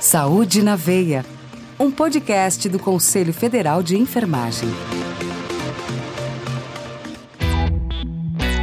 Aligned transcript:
Saúde 0.00 0.62
na 0.62 0.76
Veia, 0.76 1.26
um 1.78 1.90
podcast 1.90 2.68
do 2.68 2.78
Conselho 2.78 3.34
Federal 3.34 3.82
de 3.82 3.96
Enfermagem. 3.96 4.68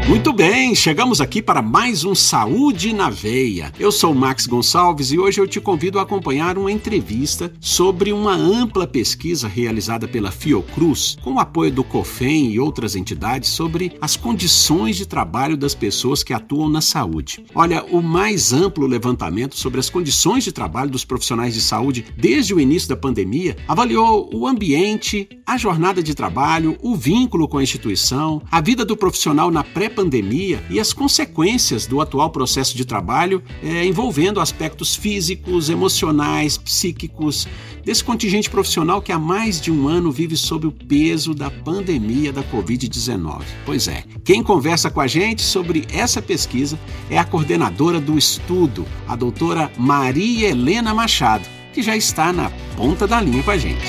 Muito 0.07 0.31
bem, 0.31 0.75
chegamos 0.75 1.20
aqui 1.20 1.41
para 1.41 1.63
mais 1.63 2.04
um 2.04 2.13
Saúde 2.13 2.94
na 2.94 3.09
Veia. 3.09 3.71
Eu 3.79 3.91
sou 3.91 4.13
Max 4.13 4.46
Gonçalves 4.46 5.12
e 5.12 5.18
hoje 5.18 5.41
eu 5.41 5.47
te 5.47 5.59
convido 5.59 5.97
a 5.97 6.04
acompanhar 6.04 6.59
uma 6.59 6.71
entrevista 6.71 7.52
sobre 7.59 8.13
uma 8.13 8.36
ampla 8.36 8.86
pesquisa 8.86 9.48
realizada 9.48 10.07
pela 10.07 10.30
Fiocruz, 10.30 11.18
com 11.23 11.34
o 11.34 11.39
apoio 11.39 11.71
do 11.71 11.84
COFEM 11.84 12.52
e 12.52 12.59
outras 12.59 12.95
entidades, 12.95 13.49
sobre 13.49 13.94
as 13.99 14.16
condições 14.16 14.95
de 14.95 15.07
trabalho 15.07 15.57
das 15.57 15.73
pessoas 15.73 16.22
que 16.22 16.34
atuam 16.34 16.70
na 16.70 16.81
saúde. 16.81 17.44
Olha, 17.55 17.84
o 17.85 17.99
mais 17.99 18.53
amplo 18.53 18.85
levantamento 18.85 19.58
sobre 19.58 19.80
as 19.80 19.90
condições 19.90 20.44
de 20.44 20.52
trabalho 20.52 20.91
dos 20.91 21.03
profissionais 21.03 21.55
de 21.55 21.62
saúde 21.62 22.05
desde 22.16 22.53
o 22.53 22.59
início 22.59 22.88
da 22.88 22.95
pandemia 22.95 23.58
avaliou 23.67 24.30
o 24.31 24.45
ambiente, 24.45 25.27
a 25.48 25.58
jornada 25.58 26.03
de 26.03 26.13
trabalho, 26.13 26.77
o 26.84 26.95
vínculo 26.95 27.48
com 27.48 27.58
a 27.58 27.63
instituição, 27.63 28.40
a 28.52 28.62
vida 28.62 28.85
do 28.85 28.95
profissional 28.95 29.49
na 29.49 29.63
pré 29.63 29.95
pandemia 29.95 30.62
e 30.70 30.80
as 30.80 30.91
consequências 30.91 31.88
do 31.88 32.02
atual 32.02 32.30
processo 32.30 32.76
de 32.76 32.84
trabalho 32.85 33.41
é, 33.63 33.85
envolvendo 33.85 34.40
aspectos 34.40 34.95
físicos, 34.95 35.70
emocionais, 35.70 36.58
psíquicos 36.58 37.48
desse 37.84 38.04
contingente 38.04 38.49
profissional 38.49 39.02
que 39.02 39.12
há 39.12 39.20
mais 39.20 39.62
de 39.62 39.71
um 39.71 39.88
ano 39.88 40.12
vive 40.12 40.35
sob 40.35 40.68
o 40.68 40.71
peso 40.71 41.34
da 41.34 41.49
pandemia 41.49 42.34
da 42.34 42.44
Covid-19. 42.44 43.44
Pois 43.66 43.88
é, 43.88 44.04
quem 44.23 44.44
conversa 44.44 44.90
com 44.90 44.99
a 44.99 45.08
gente 45.08 45.41
sobre 45.41 45.85
essa 45.94 46.21
pesquisa 46.21 46.77
é 47.09 47.18
a 47.18 47.23
coordenadora 47.23 47.99
do 47.99 48.18
estudo, 48.18 48.85
a 49.07 49.16
doutora 49.16 49.71
Maria 49.77 50.49
Helena 50.49 50.93
Machado, 50.93 51.46
que 51.73 51.82
já 51.82 51.96
está 51.96 52.34
na 52.34 52.52
ponta 52.76 53.07
da 53.07 53.21
linha 53.21 53.43
com 53.43 53.52
a 53.52 53.57
gente. 53.57 53.85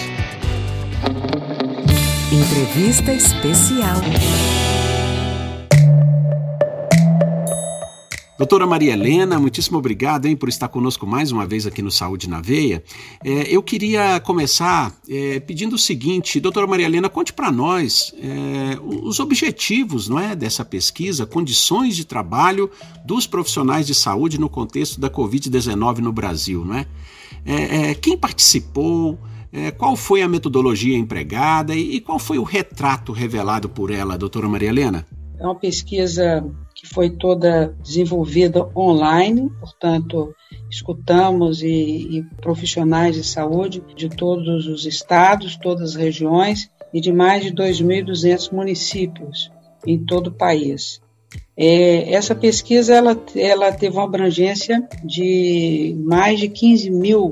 Entrevista 2.31 3.13
especial. 3.13 3.97
Doutora 8.39 8.67
Maria 8.67 8.93
Helena, 8.93 9.41
muitíssimo 9.41 9.79
obrigado 9.79 10.27
hein, 10.27 10.37
por 10.37 10.51
estar 10.51 10.69
conosco 10.69 11.07
mais 11.07 11.33
uma 11.33 11.47
vez 11.47 11.67
aqui 11.67 11.81
no 11.81 11.91
Saúde 11.91 12.29
na 12.29 12.39
Veia. 12.39 12.85
É, 13.25 13.45
eu 13.49 13.63
queria 13.63 14.21
começar 14.21 14.95
é, 15.09 15.41
pedindo 15.41 15.75
o 15.75 15.79
seguinte, 15.79 16.39
doutora 16.39 16.67
Maria 16.67 16.85
Helena, 16.85 17.09
conte 17.09 17.33
para 17.33 17.51
nós 17.51 18.13
é, 18.19 18.79
os 18.83 19.21
objetivos 19.21 20.07
não 20.07 20.19
é, 20.19 20.37
dessa 20.37 20.67
pesquisa, 20.67 21.25
condições 21.25 21.97
de 21.97 22.05
trabalho 22.05 22.71
dos 23.07 23.27
profissionais 23.27 23.87
de 23.87 23.95
saúde 23.95 24.39
no 24.39 24.51
contexto 24.51 25.01
da 25.01 25.09
Covid-19 25.09 25.99
no 25.99 26.13
Brasil. 26.13 26.63
Não 26.63 26.75
é? 26.75 26.87
é, 27.47 27.91
é 27.91 27.95
quem 27.95 28.19
participou? 28.19 29.19
É, 29.51 29.71
qual 29.71 29.97
foi 29.97 30.21
a 30.21 30.29
metodologia 30.29 30.99
empregada 30.99 31.75
e, 31.75 31.97
e 31.97 32.01
qual 32.03 32.19
foi 32.19 32.37
o 32.37 32.43
retrato 32.43 33.13
revelado 33.13 33.67
por 33.71 33.91
ela, 33.91 34.19
doutora 34.19 34.47
Maria 34.47 34.69
Helena? 34.69 35.07
É 35.39 35.45
uma 35.45 35.55
pesquisa 35.55 36.45
foi 36.93 37.11
toda 37.11 37.75
desenvolvida 37.83 38.69
online, 38.77 39.51
portanto, 39.61 40.35
escutamos 40.71 41.63
e, 41.63 41.69
e 41.69 42.23
profissionais 42.41 43.15
de 43.15 43.25
saúde 43.25 43.83
de 43.95 44.09
todos 44.09 44.67
os 44.67 44.87
estados, 44.87 45.57
todas 45.57 45.91
as 45.91 45.95
regiões 45.95 46.71
e 46.93 47.01
de 47.01 47.13
mais 47.13 47.43
de 47.43 47.53
2.200 47.53 48.53
municípios 48.53 49.51
em 49.87 49.99
todo 49.99 50.29
o 50.29 50.35
país. 50.35 51.01
É, 51.57 52.13
essa 52.13 52.35
pesquisa 52.35 52.95
ela, 52.95 53.21
ela 53.35 53.73
teve 53.73 53.97
uma 53.97 54.05
abrangência 54.05 54.87
de 55.05 55.97
mais 56.05 56.39
de 56.39 56.49
15 56.49 56.91
mil 56.91 57.31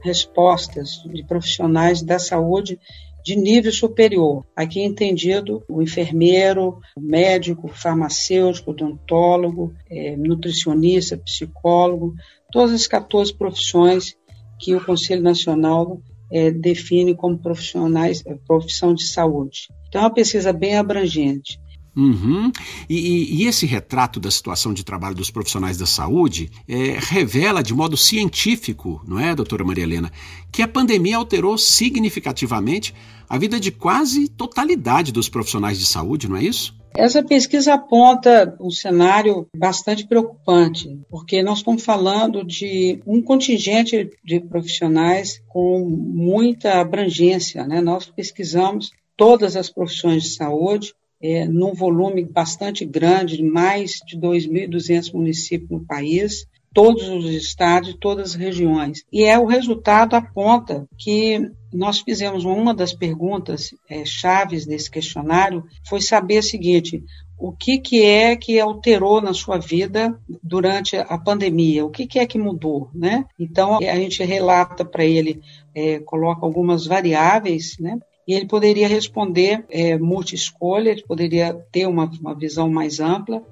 respostas 0.00 1.02
de 1.12 1.24
profissionais 1.24 2.02
da 2.02 2.18
saúde 2.18 2.78
de 3.24 3.36
nível 3.36 3.72
superior. 3.72 4.44
Aqui 4.54 4.80
é 4.80 4.84
entendido 4.84 5.64
o 5.66 5.80
enfermeiro, 5.80 6.78
o 6.94 7.00
médico, 7.00 7.66
o 7.66 7.72
farmacêutico, 7.72 8.72
odontólogo, 8.72 9.72
é, 9.90 10.14
nutricionista, 10.14 11.16
psicólogo, 11.16 12.14
todas 12.52 12.74
as 12.74 12.86
14 12.86 13.32
profissões 13.32 14.14
que 14.60 14.74
o 14.74 14.84
Conselho 14.84 15.22
Nacional 15.22 16.02
é, 16.30 16.50
define 16.50 17.14
como 17.14 17.38
profissionais, 17.38 18.22
é, 18.26 18.34
profissão 18.46 18.94
de 18.94 19.04
saúde. 19.04 19.68
Então, 19.88 20.02
é 20.02 20.04
uma 20.04 20.12
pesquisa 20.12 20.52
bem 20.52 20.76
abrangente. 20.76 21.58
Uhum. 21.96 22.50
E, 22.88 23.42
e, 23.42 23.46
esse 23.46 23.66
retrato 23.66 24.18
da 24.18 24.30
situação 24.30 24.74
de 24.74 24.82
trabalho 24.84 25.14
dos 25.14 25.30
profissionais 25.30 25.78
da 25.78 25.86
saúde 25.86 26.50
é, 26.68 26.98
revela 26.98 27.62
de 27.62 27.72
modo 27.72 27.96
científico, 27.96 29.00
não 29.06 29.18
é, 29.18 29.34
doutora 29.34 29.64
Maria 29.64 29.84
Helena, 29.84 30.10
que 30.50 30.62
a 30.62 30.68
pandemia 30.68 31.16
alterou 31.16 31.56
significativamente 31.56 32.92
a 33.28 33.38
vida 33.38 33.60
de 33.60 33.70
quase 33.70 34.28
totalidade 34.28 35.12
dos 35.12 35.28
profissionais 35.28 35.78
de 35.78 35.86
saúde, 35.86 36.28
não 36.28 36.36
é 36.36 36.42
isso? 36.42 36.74
Essa 36.96 37.24
pesquisa 37.24 37.74
aponta 37.74 38.56
um 38.60 38.70
cenário 38.70 39.48
bastante 39.56 40.06
preocupante, 40.06 40.96
porque 41.10 41.42
nós 41.42 41.58
estamos 41.58 41.82
falando 41.82 42.44
de 42.44 43.00
um 43.04 43.20
contingente 43.20 44.10
de 44.24 44.38
profissionais 44.38 45.42
com 45.48 45.80
muita 45.80 46.80
abrangência. 46.80 47.66
Né? 47.66 47.80
Nós 47.80 48.06
pesquisamos 48.06 48.92
todas 49.16 49.56
as 49.56 49.68
profissões 49.68 50.22
de 50.22 50.28
saúde, 50.30 50.94
é, 51.20 51.46
num 51.46 51.74
volume 51.74 52.24
bastante 52.24 52.84
grande, 52.84 53.42
mais 53.42 54.00
de 54.06 54.18
2.200 54.18 55.12
municípios 55.12 55.70
no 55.70 55.84
país, 55.84 56.46
todos 56.74 57.08
os 57.08 57.26
estados, 57.26 57.96
todas 58.00 58.30
as 58.30 58.34
regiões. 58.34 59.04
E 59.12 59.22
é 59.22 59.38
o 59.38 59.46
resultado 59.46 60.14
aponta 60.14 60.86
que 60.98 61.50
nós 61.72 62.00
fizemos 62.00 62.44
uma 62.44 62.74
das 62.74 62.92
perguntas 62.92 63.74
é, 63.88 64.04
chaves 64.04 64.66
desse 64.66 64.90
questionário 64.90 65.64
foi 65.88 66.00
saber 66.00 66.38
o 66.38 66.42
seguinte: 66.42 67.02
o 67.38 67.52
que, 67.52 67.78
que 67.78 68.04
é 68.04 68.36
que 68.36 68.58
alterou 68.58 69.20
na 69.20 69.32
sua 69.32 69.58
vida 69.58 70.18
durante 70.42 70.96
a 70.96 71.16
pandemia? 71.16 71.84
O 71.84 71.90
que, 71.90 72.06
que 72.06 72.18
é 72.18 72.26
que 72.26 72.38
mudou, 72.38 72.90
né? 72.92 73.24
Então 73.38 73.78
a 73.78 73.96
gente 73.96 74.22
relata 74.24 74.84
para 74.84 75.04
ele, 75.04 75.40
é, 75.74 76.00
coloca 76.00 76.44
algumas 76.44 76.86
variáveis, 76.86 77.76
né? 77.78 77.98
E 78.26 78.34
ele 78.34 78.46
poderia 78.46 78.88
responder 78.88 79.64
é, 79.70 79.98
multi-escolha, 79.98 80.90
ele 80.90 81.02
poderia 81.02 81.54
ter 81.70 81.86
uma, 81.86 82.10
uma 82.20 82.34
visão 82.34 82.70
mais 82.70 83.00
ampla 83.00 83.42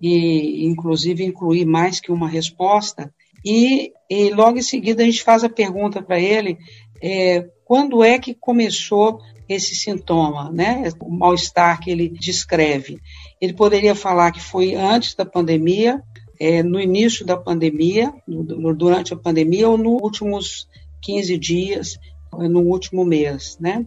e, 0.00 0.66
inclusive, 0.66 1.24
incluir 1.24 1.64
mais 1.64 2.00
que 2.00 2.12
uma 2.12 2.28
resposta. 2.28 3.12
E, 3.44 3.92
e 4.10 4.30
logo 4.30 4.58
em 4.58 4.62
seguida 4.62 5.02
a 5.02 5.06
gente 5.06 5.22
faz 5.22 5.44
a 5.44 5.48
pergunta 5.48 6.02
para 6.02 6.20
ele 6.20 6.58
é, 7.00 7.48
quando 7.64 8.02
é 8.02 8.18
que 8.18 8.34
começou 8.34 9.20
esse 9.48 9.74
sintoma, 9.74 10.50
né? 10.50 10.84
O 11.00 11.10
mal-estar 11.10 11.80
que 11.80 11.90
ele 11.90 12.08
descreve. 12.08 12.98
Ele 13.40 13.54
poderia 13.54 13.94
falar 13.94 14.30
que 14.30 14.40
foi 14.40 14.74
antes 14.74 15.14
da 15.14 15.24
pandemia, 15.24 16.02
é, 16.38 16.62
no 16.62 16.78
início 16.78 17.24
da 17.24 17.36
pandemia, 17.36 18.12
durante 18.26 19.14
a 19.14 19.16
pandemia 19.16 19.68
ou 19.68 19.78
nos 19.78 20.00
últimos 20.02 20.68
15 21.02 21.38
dias, 21.38 21.98
no 22.32 22.60
último 22.60 23.04
mês, 23.04 23.56
né? 23.60 23.84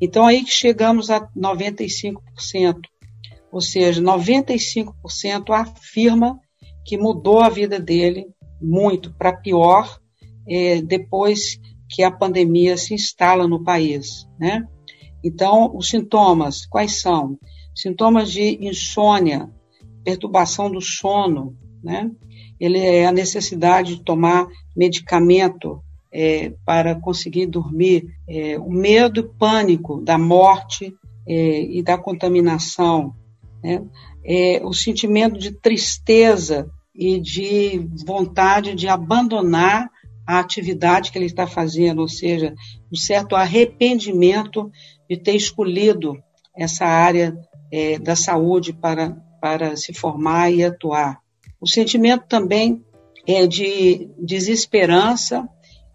Então 0.00 0.26
aí 0.26 0.44
que 0.44 0.50
chegamos 0.50 1.10
a 1.10 1.20
95%. 1.36 2.14
Ou 3.50 3.60
seja, 3.60 4.02
95% 4.02 5.50
afirma 5.50 6.40
que 6.84 6.98
mudou 6.98 7.40
a 7.40 7.48
vida 7.48 7.78
dele 7.78 8.26
muito 8.60 9.14
para 9.14 9.32
pior 9.32 9.98
é, 10.48 10.82
depois 10.82 11.58
que 11.88 12.02
a 12.02 12.10
pandemia 12.10 12.76
se 12.76 12.94
instala 12.94 13.46
no 13.46 13.62
país, 13.62 14.26
né? 14.38 14.66
Então, 15.22 15.74
os 15.74 15.88
sintomas, 15.88 16.66
quais 16.66 17.00
são? 17.00 17.38
Sintomas 17.74 18.30
de 18.30 18.58
insônia, 18.60 19.48
perturbação 20.04 20.70
do 20.70 20.80
sono, 20.80 21.56
né? 21.82 22.10
Ele 22.60 22.78
é 22.78 23.06
a 23.06 23.12
necessidade 23.12 23.96
de 23.96 24.04
tomar 24.04 24.46
medicamento 24.76 25.82
é, 26.14 26.52
para 26.64 26.94
conseguir 26.94 27.46
dormir, 27.46 28.06
é, 28.28 28.56
o 28.56 28.70
medo 28.70 29.18
e 29.18 29.22
pânico 29.36 30.00
da 30.00 30.16
morte 30.16 30.94
é, 31.26 31.60
e 31.62 31.82
da 31.82 31.98
contaminação, 31.98 33.12
né? 33.62 33.82
É, 34.24 34.62
o 34.64 34.72
sentimento 34.72 35.38
de 35.38 35.50
tristeza 35.50 36.70
e 36.94 37.20
de 37.20 37.86
vontade 38.06 38.74
de 38.74 38.88
abandonar 38.88 39.90
a 40.26 40.38
atividade 40.38 41.10
que 41.10 41.18
ele 41.18 41.26
está 41.26 41.46
fazendo, 41.46 42.00
ou 42.00 42.08
seja, 42.08 42.54
um 42.90 42.96
certo 42.96 43.34
arrependimento 43.34 44.70
de 45.10 45.18
ter 45.18 45.34
escolhido 45.34 46.16
essa 46.56 46.86
área 46.86 47.36
é, 47.70 47.98
da 47.98 48.14
saúde 48.14 48.72
para, 48.72 49.10
para 49.42 49.76
se 49.76 49.92
formar 49.92 50.50
e 50.50 50.62
atuar. 50.64 51.18
O 51.60 51.68
sentimento 51.68 52.24
também 52.26 52.82
é 53.26 53.46
de 53.46 54.08
desesperança 54.18 55.46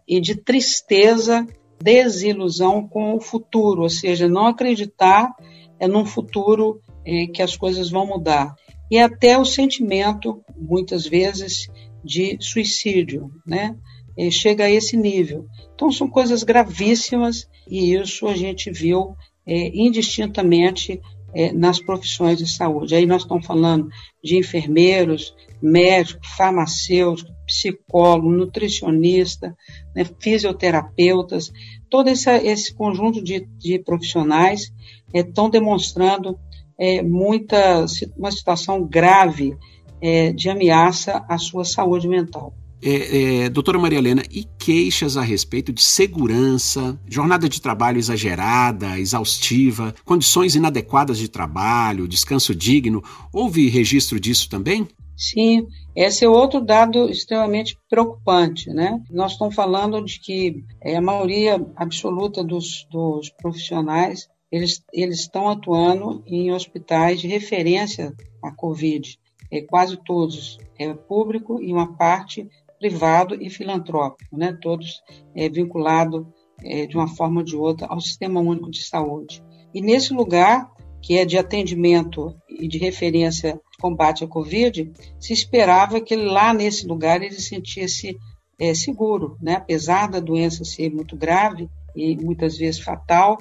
e 0.10 0.20
de 0.20 0.36
tristeza, 0.36 1.46
desilusão 1.82 2.88
com 2.88 3.16
o 3.16 3.22
futuro, 3.22 3.84
ou 3.84 3.90
seja, 3.90 4.28
não 4.28 4.48
acreditar 4.48 5.32
é 5.80 5.88
num 5.88 6.06
futuro 6.06 6.82
é, 7.06 7.28
que 7.28 7.42
as 7.42 7.56
coisas 7.56 7.90
vão 7.90 8.06
mudar. 8.06 8.54
E 8.92 8.98
até 8.98 9.38
o 9.38 9.46
sentimento, 9.46 10.44
muitas 10.58 11.06
vezes, 11.06 11.70
de 12.04 12.38
suicídio, 12.42 13.32
né? 13.46 13.76
é, 14.20 14.30
chega 14.30 14.66
a 14.66 14.70
esse 14.70 14.98
nível. 14.98 15.46
Então, 15.74 15.90
são 15.92 16.10
coisas 16.10 16.44
gravíssimas 16.44 17.48
e 17.70 17.94
isso 17.94 18.28
a 18.28 18.36
gente 18.36 18.70
viu 18.70 19.16
é, 19.48 19.70
indistintamente 19.74 21.00
é, 21.34 21.54
nas 21.54 21.80
profissões 21.80 22.38
de 22.38 22.48
saúde. 22.48 22.96
Aí 22.96 23.06
nós 23.06 23.22
estamos 23.22 23.46
falando 23.46 23.88
de 24.22 24.38
enfermeiros, 24.38 25.34
médicos, 25.62 26.28
farmacêuticos, 26.36 27.34
psicólogo, 27.46 28.30
nutricionista, 28.30 29.56
né, 30.00 30.10
fisioterapeutas, 30.19 31.51
todo 31.90 32.07
esse, 32.07 32.30
esse 32.30 32.74
conjunto 32.74 33.22
de, 33.22 33.46
de 33.57 33.80
profissionais 33.80 34.72
estão 35.13 35.48
é, 35.48 35.50
demonstrando 35.51 36.40
é, 36.80 37.01
muita, 37.01 37.86
uma 38.18 38.31
situação 38.31 38.84
grave 38.84 39.57
é, 40.01 40.31
de 40.31 40.50
ameaça 40.50 41.25
à 41.28 41.38
sua 41.38 41.66
saúde 41.66 42.07
mental. 42.07 42.54
É, 42.81 43.44
é, 43.44 43.50
doutora 43.50 43.78
Maria 43.78 43.98
Helena, 43.98 44.24
e 44.31 44.46
queixas 44.57 45.18
a 45.18 45.22
respeito 45.22 45.74
de 45.74 45.81
segurança, 45.81 46.98
jornada 47.10 47.50
de 47.50 47.60
trabalho 47.60 47.98
exagerada, 47.98 48.98
exaustiva, 48.98 49.94
condições 50.06 50.56
inadequadas 50.56 51.18
de 51.18 51.28
trabalho, 51.28 52.07
descanso 52.07 52.56
digno, 52.56 53.04
houve 53.34 53.68
registro 53.68 54.18
disso 54.18 54.48
também? 54.48 54.88
Sim, 55.19 55.68
esse 55.94 56.24
é 56.24 56.30
outro 56.30 56.62
dado 56.62 57.10
extremamente 57.10 57.77
preocupante, 57.89 58.69
né? 58.69 59.04
Nós 59.12 59.33
estamos 59.33 59.54
falando 59.54 60.01
de 60.01 60.18
que 60.18 60.63
é, 60.81 60.95
a 60.95 61.01
maioria 61.01 61.60
absoluta 61.75 62.42
dos, 62.42 62.88
dos 62.89 63.30
profissionais 63.30 64.30
eles, 64.50 64.81
eles 64.94 65.19
estão 65.19 65.50
atuando 65.50 66.24
em 66.25 66.54
hospitais 66.54 67.19
de 67.19 67.27
referência 67.27 68.16
à 68.42 68.50
Covid. 68.50 69.19
É, 69.51 69.62
quase 69.62 69.98
todos 69.98 70.57
é 70.80 70.94
público 70.94 71.62
e 71.62 71.74
uma 71.74 71.98
parte 71.98 72.48
privado 72.80 73.36
e 73.36 73.50
filantrópico, 73.50 74.38
né? 74.38 74.57
todos 74.62 75.01
é, 75.36 75.50
vinculados 75.50 76.25
é, 76.63 76.86
de 76.86 76.95
uma 76.95 77.10
forma 77.10 77.42
ou 77.42 77.45
de 77.45 77.57
outra 77.57 77.88
ao 77.88 78.00
Sistema 78.00 78.39
Único 78.39 78.72
de 78.72 78.83
Saúde. 78.83 79.44
E 79.74 79.81
nesse 79.81 80.13
lugar, 80.13 80.72
que 81.01 81.18
é 81.18 81.25
de 81.25 81.38
atendimento 81.38 82.33
e 82.48 82.69
de 82.69 82.77
referência 82.77 83.60
combate 83.80 84.24
à 84.24 84.28
Covid, 84.28 84.92
se 85.20 85.34
esperava 85.34 86.02
que 86.02 86.16
lá 86.16 86.54
nesse 86.54 86.86
lugar 86.86 87.22
ele 87.22 87.34
se 87.34 87.44
sentisse 87.50 88.18
é, 88.60 88.74
seguro, 88.74 89.38
né? 89.42 89.56
apesar 89.56 90.10
da 90.10 90.20
doença 90.20 90.66
ser 90.66 90.92
muito 90.92 91.16
grave 91.16 91.70
e 91.96 92.16
muitas 92.18 92.58
vezes 92.58 92.81
fatal, 92.81 93.38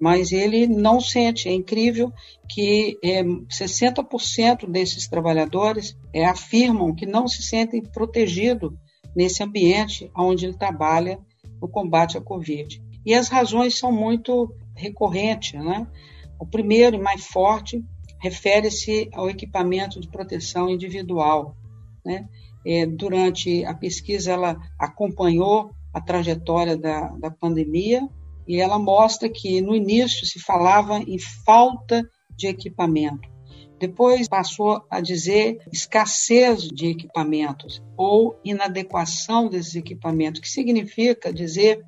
mas 0.00 0.32
ele 0.32 0.66
não 0.66 1.00
sente. 1.00 1.48
É 1.48 1.52
incrível 1.52 2.12
que 2.48 2.98
é, 3.02 3.22
60% 3.22 4.68
desses 4.68 5.06
trabalhadores 5.08 5.96
é, 6.12 6.24
afirmam 6.24 6.94
que 6.94 7.06
não 7.06 7.28
se 7.28 7.42
sentem 7.42 7.82
protegidos 7.82 8.72
nesse 9.14 9.42
ambiente 9.42 10.10
onde 10.16 10.46
ele 10.46 10.56
trabalha 10.56 11.18
no 11.60 11.68
combate 11.68 12.18
à 12.18 12.20
Covid. 12.20 12.82
E 13.06 13.14
as 13.14 13.28
razões 13.28 13.78
são 13.78 13.92
muito 13.92 14.52
recorrentes. 14.74 15.52
Né? 15.52 15.86
O 16.38 16.46
primeiro 16.46 16.96
e 16.96 17.00
mais 17.00 17.24
forte 17.26 17.84
refere-se 18.24 19.10
ao 19.12 19.28
equipamento 19.28 20.00
de 20.00 20.08
proteção 20.08 20.70
individual. 20.70 21.54
Né? 22.02 22.26
É, 22.66 22.86
durante 22.86 23.62
a 23.66 23.74
pesquisa, 23.74 24.32
ela 24.32 24.56
acompanhou 24.80 25.70
a 25.92 26.00
trajetória 26.00 26.74
da, 26.74 27.08
da 27.08 27.30
pandemia 27.30 28.00
e 28.48 28.58
ela 28.58 28.78
mostra 28.78 29.28
que 29.28 29.60
no 29.60 29.74
início 29.74 30.26
se 30.26 30.40
falava 30.40 30.98
em 31.00 31.18
falta 31.18 32.02
de 32.34 32.46
equipamento. 32.46 33.28
Depois 33.78 34.26
passou 34.26 34.82
a 34.88 35.02
dizer 35.02 35.58
escassez 35.70 36.62
de 36.62 36.86
equipamentos 36.86 37.82
ou 37.94 38.40
inadequação 38.42 39.50
desses 39.50 39.74
equipamentos, 39.74 40.40
que 40.40 40.48
significa 40.48 41.30
dizer 41.30 41.84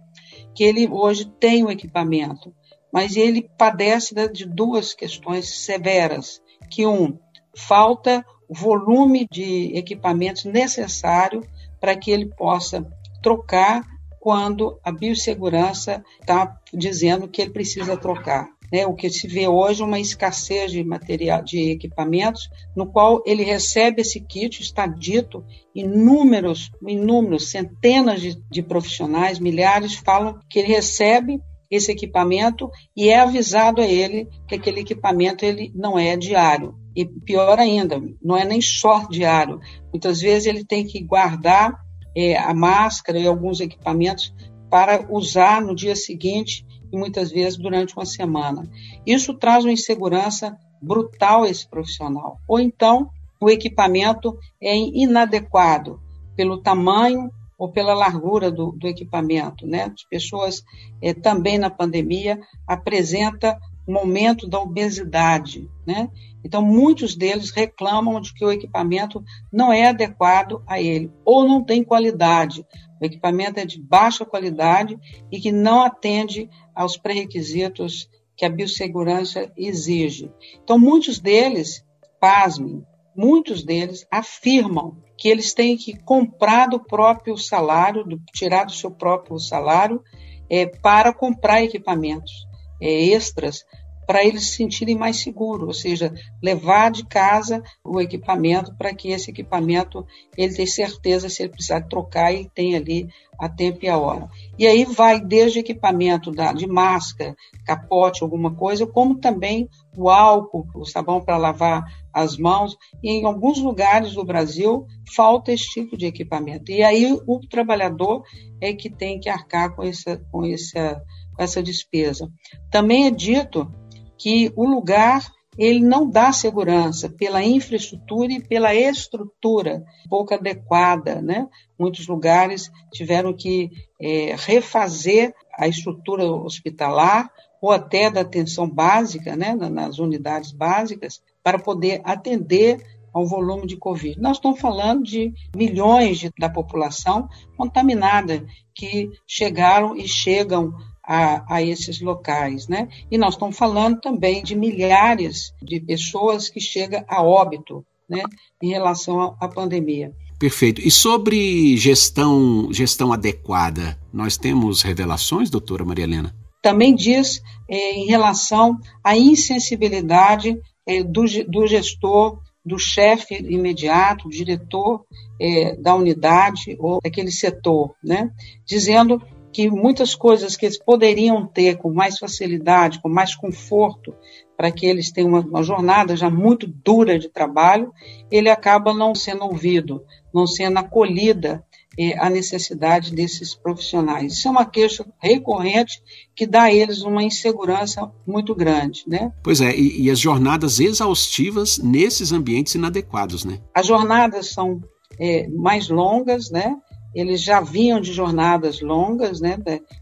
que 0.54 0.64
ele 0.64 0.86
hoje 0.86 1.24
tem 1.40 1.64
o 1.64 1.70
equipamento, 1.70 2.52
mas 2.96 3.14
ele 3.14 3.46
padece 3.58 4.14
de 4.31 4.46
duas 4.46 4.94
questões 4.94 5.66
severas, 5.66 6.40
que 6.70 6.87
um, 6.87 7.19
falta 7.54 8.25
volume 8.48 9.26
de 9.31 9.76
equipamentos 9.76 10.46
necessário 10.46 11.43
para 11.78 11.94
que 11.94 12.10
ele 12.10 12.31
possa 12.34 12.90
trocar 13.22 13.84
quando 14.19 14.81
a 14.82 14.90
biossegurança 14.90 16.02
está 16.19 16.58
dizendo 16.72 17.28
que 17.28 17.43
ele 17.43 17.50
precisa 17.50 17.98
trocar. 17.98 18.48
É, 18.72 18.87
o 18.87 18.94
que 18.94 19.10
se 19.10 19.28
vê 19.28 19.46
hoje 19.46 19.82
é 19.82 19.84
uma 19.84 20.00
escassez 20.00 20.72
de 20.72 20.82
material, 20.82 21.44
de 21.44 21.72
equipamentos, 21.72 22.49
no 22.75 22.87
qual 22.87 23.22
ele 23.26 23.42
recebe 23.42 24.00
esse 24.00 24.20
kit, 24.20 24.62
está 24.62 24.87
dito, 24.87 25.44
inúmeros, 25.75 26.70
inúmeros, 26.81 27.50
centenas 27.50 28.22
de, 28.22 28.42
de 28.50 28.62
profissionais, 28.62 29.38
milhares 29.38 29.96
falam 29.96 30.40
que 30.49 30.60
ele 30.60 30.69
recebe 30.69 31.42
esse 31.70 31.90
equipamento 31.90 32.70
e 32.96 33.08
é 33.08 33.20
avisado 33.20 33.80
a 33.80 33.86
ele 33.86 34.28
que 34.46 34.54
aquele 34.54 34.80
equipamento 34.80 35.44
ele 35.44 35.72
não 35.74 35.98
é 35.98 36.16
diário. 36.16 36.74
E 36.94 37.04
pior 37.04 37.58
ainda, 37.58 38.00
não 38.22 38.36
é 38.36 38.44
nem 38.44 38.60
só 38.60 39.06
diário. 39.08 39.60
Muitas 39.92 40.20
vezes 40.20 40.46
ele 40.46 40.64
tem 40.64 40.86
que 40.86 41.02
guardar 41.02 41.74
é, 42.16 42.38
a 42.38 42.54
máscara 42.54 43.18
e 43.18 43.26
alguns 43.26 43.60
equipamentos 43.60 44.34
para 44.70 45.06
usar 45.10 45.60
no 45.60 45.74
dia 45.74 45.94
seguinte 45.94 46.64
e 46.92 46.96
muitas 46.96 47.30
vezes 47.30 47.58
durante 47.58 47.94
uma 47.94 48.06
semana. 48.06 48.68
Isso 49.06 49.34
traz 49.34 49.64
uma 49.64 49.72
insegurança 49.72 50.56
brutal 50.80 51.42
a 51.42 51.48
esse 51.48 51.68
profissional. 51.68 52.38
Ou 52.48 52.58
então, 52.58 53.10
o 53.40 53.50
equipamento 53.50 54.36
é 54.60 54.76
inadequado 54.76 56.00
pelo 56.34 56.62
tamanho 56.62 57.30
ou 57.58 57.70
pela 57.70 57.94
largura 57.94 58.50
do, 58.50 58.72
do 58.72 58.86
equipamento. 58.86 59.66
Né? 59.66 59.84
As 59.84 60.04
pessoas 60.04 60.62
é, 61.02 61.14
também 61.14 61.58
na 61.58 61.70
pandemia 61.70 62.38
apresenta 62.66 63.58
momento 63.86 64.48
da 64.48 64.60
obesidade. 64.60 65.70
Né? 65.86 66.10
Então, 66.44 66.60
muitos 66.60 67.14
deles 67.14 67.50
reclamam 67.50 68.20
de 68.20 68.34
que 68.34 68.44
o 68.44 68.50
equipamento 68.50 69.22
não 69.52 69.72
é 69.72 69.88
adequado 69.88 70.62
a 70.66 70.80
ele, 70.80 71.12
ou 71.24 71.46
não 71.46 71.64
tem 71.64 71.84
qualidade. 71.84 72.66
O 73.00 73.04
equipamento 73.04 73.60
é 73.60 73.64
de 73.64 73.80
baixa 73.80 74.24
qualidade 74.24 74.98
e 75.30 75.38
que 75.38 75.52
não 75.52 75.82
atende 75.82 76.48
aos 76.74 76.96
pré-requisitos 76.96 78.08
que 78.36 78.44
a 78.44 78.50
biossegurança 78.50 79.50
exige. 79.56 80.30
Então, 80.62 80.78
muitos 80.78 81.18
deles, 81.18 81.84
pasmem, 82.20 82.84
muitos 83.16 83.64
deles 83.64 84.06
afirmam 84.10 84.96
que 85.16 85.28
eles 85.28 85.54
têm 85.54 85.76
que 85.76 85.96
comprar 85.96 86.68
do 86.68 86.78
próprio 86.78 87.36
salário, 87.36 88.04
do, 88.04 88.20
tirar 88.32 88.64
do 88.64 88.72
seu 88.72 88.90
próprio 88.90 89.38
salário, 89.38 90.02
é, 90.48 90.66
para 90.66 91.12
comprar 91.12 91.62
equipamentos 91.62 92.32
é, 92.80 92.88
extras 92.88 93.64
para 94.06 94.25
eles 94.25 94.50
se 94.50 94.56
sentirem 94.56 94.94
mais 94.94 95.20
seguros, 95.20 95.66
ou 95.66 95.75
seja, 95.75 96.12
levar 96.42 96.90
de 96.90 97.04
casa 97.04 97.62
o 97.84 98.00
equipamento 98.00 98.75
para 98.76 98.94
que 98.94 99.10
esse 99.10 99.30
equipamento 99.30 100.06
ele 100.36 100.54
tenha 100.54 100.66
certeza 100.66 101.28
se 101.28 101.42
ele 101.42 101.52
precisar 101.52 101.82
trocar 101.82 102.32
e 102.32 102.48
tem 102.48 102.76
ali 102.76 103.08
a 103.38 103.48
tempo 103.48 103.80
e 103.82 103.88
a 103.88 103.98
hora. 103.98 104.28
E 104.58 104.66
aí 104.66 104.84
vai 104.84 105.20
desde 105.20 105.58
equipamento 105.58 106.30
da, 106.30 106.52
de 106.52 106.66
máscara, 106.66 107.34
capote, 107.66 108.22
alguma 108.22 108.54
coisa, 108.54 108.86
como 108.86 109.18
também 109.18 109.68
o 109.96 110.08
álcool, 110.08 110.66
o 110.75 110.84
sabão 110.84 111.20
para 111.20 111.36
lavar 111.36 111.84
as 112.14 112.38
mãos. 112.38 112.76
E 113.02 113.10
em 113.10 113.26
alguns 113.26 113.58
lugares 113.58 114.14
do 114.14 114.25
Brasil 114.25 114.86
falta 115.14 115.52
esse 115.52 115.64
tipo 115.64 115.96
de 115.96 116.06
equipamento. 116.06 116.70
E 116.70 116.82
aí 116.82 117.12
o 117.26 117.40
trabalhador 117.48 118.22
é 118.60 118.72
que 118.72 118.88
tem 118.88 119.20
que 119.20 119.28
arcar 119.28 119.75
com 119.75 119.82
essa, 119.82 120.16
com 120.30 120.44
essa 120.46 121.02
essa 121.38 121.62
despesa. 121.62 122.30
Também 122.70 123.06
é 123.06 123.10
dito 123.10 123.70
que 124.18 124.52
o 124.56 124.64
lugar 124.64 125.23
ele 125.58 125.80
não 125.80 126.08
dá 126.08 126.32
segurança 126.32 127.08
pela 127.08 127.42
infraestrutura 127.42 128.32
e 128.32 128.42
pela 128.42 128.75
estrutura 128.75 129.85
pouco 130.08 130.35
adequada, 130.35 131.23
né? 131.23 131.49
Muitos 131.78 132.06
lugares 132.06 132.70
tiveram 132.92 133.32
que 133.32 133.70
é, 134.00 134.35
refazer 134.37 135.35
a 135.58 135.66
estrutura 135.66 136.25
hospitalar 136.25 137.30
ou 137.61 137.70
até 137.73 138.11
da 138.11 138.20
atenção 138.20 138.68
básica, 138.68 139.35
né? 139.35 139.54
Nas 139.54 139.99
unidades 139.99 140.52
básicas 140.52 141.23
para 141.42 141.58
poder 141.58 142.02
atender 142.04 142.85
ao 143.16 143.25
volume 143.25 143.66
de 143.66 143.78
Covid. 143.78 144.20
Nós 144.20 144.37
estamos 144.37 144.61
falando 144.61 145.02
de 145.02 145.32
milhões 145.56 146.18
de, 146.18 146.30
da 146.38 146.50
população 146.50 147.26
contaminada 147.56 148.44
que 148.75 149.11
chegaram 149.26 149.96
e 149.96 150.06
chegam 150.06 150.75
a, 151.06 151.56
a, 151.56 151.62
esses 151.62 152.00
locais, 152.00 152.66
né? 152.66 152.88
E 153.10 153.16
nós 153.16 153.34
estamos 153.34 153.56
falando 153.56 154.00
também 154.00 154.42
de 154.42 154.56
milhares 154.56 155.52
de 155.62 155.80
pessoas 155.80 156.48
que 156.48 156.60
chegam 156.60 157.04
a 157.08 157.22
óbito, 157.22 157.84
né? 158.08 158.22
Em 158.62 158.70
relação 158.70 159.36
à 159.40 159.48
pandemia. 159.48 160.12
Perfeito. 160.38 160.80
E 160.80 160.90
sobre 160.90 161.76
gestão, 161.76 162.68
gestão 162.72 163.12
adequada, 163.12 163.98
nós 164.12 164.36
temos 164.36 164.82
revelações, 164.82 165.48
doutora 165.48 165.84
Maria 165.84 166.04
Helena? 166.04 166.34
Também 166.62 166.94
diz 166.94 167.40
é, 167.68 167.94
em 167.94 168.06
relação 168.06 168.78
à 169.02 169.16
insensibilidade 169.16 170.58
é, 170.86 171.02
do, 171.02 171.25
do 171.48 171.66
gestor 171.66 172.38
do 172.66 172.78
chefe 172.80 173.36
imediato, 173.36 174.28
diretor 174.28 175.04
é, 175.40 175.76
da 175.76 175.94
unidade 175.94 176.76
ou 176.80 176.98
daquele 177.00 177.30
setor, 177.30 177.94
né? 178.02 178.28
dizendo 178.66 179.22
que 179.56 179.70
muitas 179.70 180.14
coisas 180.14 180.54
que 180.54 180.66
eles 180.66 180.78
poderiam 180.78 181.46
ter 181.46 181.78
com 181.78 181.90
mais 181.90 182.18
facilidade, 182.18 183.00
com 183.00 183.08
mais 183.08 183.34
conforto, 183.34 184.14
para 184.54 184.70
que 184.70 184.84
eles 184.84 185.10
tenham 185.10 185.30
uma, 185.30 185.40
uma, 185.40 185.62
jornada 185.62 186.14
já 186.14 186.28
muito 186.28 186.66
dura 186.66 187.18
de 187.18 187.30
trabalho, 187.30 187.90
ele 188.30 188.50
acaba 188.50 188.92
não 188.92 189.14
sendo 189.14 189.44
ouvido, 189.44 190.04
não 190.34 190.46
sendo 190.46 190.76
acolhida 190.76 191.64
é, 191.98 192.18
a 192.18 192.28
necessidade 192.28 193.14
desses 193.14 193.54
profissionais. 193.54 194.34
Isso 194.34 194.46
é 194.46 194.50
uma 194.50 194.66
queixa 194.66 195.06
recorrente 195.18 196.02
que 196.34 196.46
dá 196.46 196.64
a 196.64 196.75
eles 196.75 197.00
uma 197.00 197.22
insegurança 197.22 198.12
muito 198.26 198.54
grande, 198.54 199.04
né? 199.06 199.32
Pois 199.42 199.62
é, 199.62 199.75
e, 199.75 200.02
e 200.02 200.10
as 200.10 200.18
jornadas 200.18 200.80
exaustivas 200.80 201.78
nesses 201.78 202.30
ambientes 202.30 202.75
inadequados, 202.75 203.46
né? 203.46 203.58
As 203.75 203.86
jornadas 203.86 204.50
são 204.50 204.82
é, 205.18 205.48
mais 205.48 205.88
longas, 205.88 206.50
né? 206.50 206.76
Eles 207.16 207.40
já 207.40 207.62
vinham 207.62 207.99
de 207.99 208.12
jornadas 208.12 208.82
longas, 208.82 209.40
né? 209.40 209.56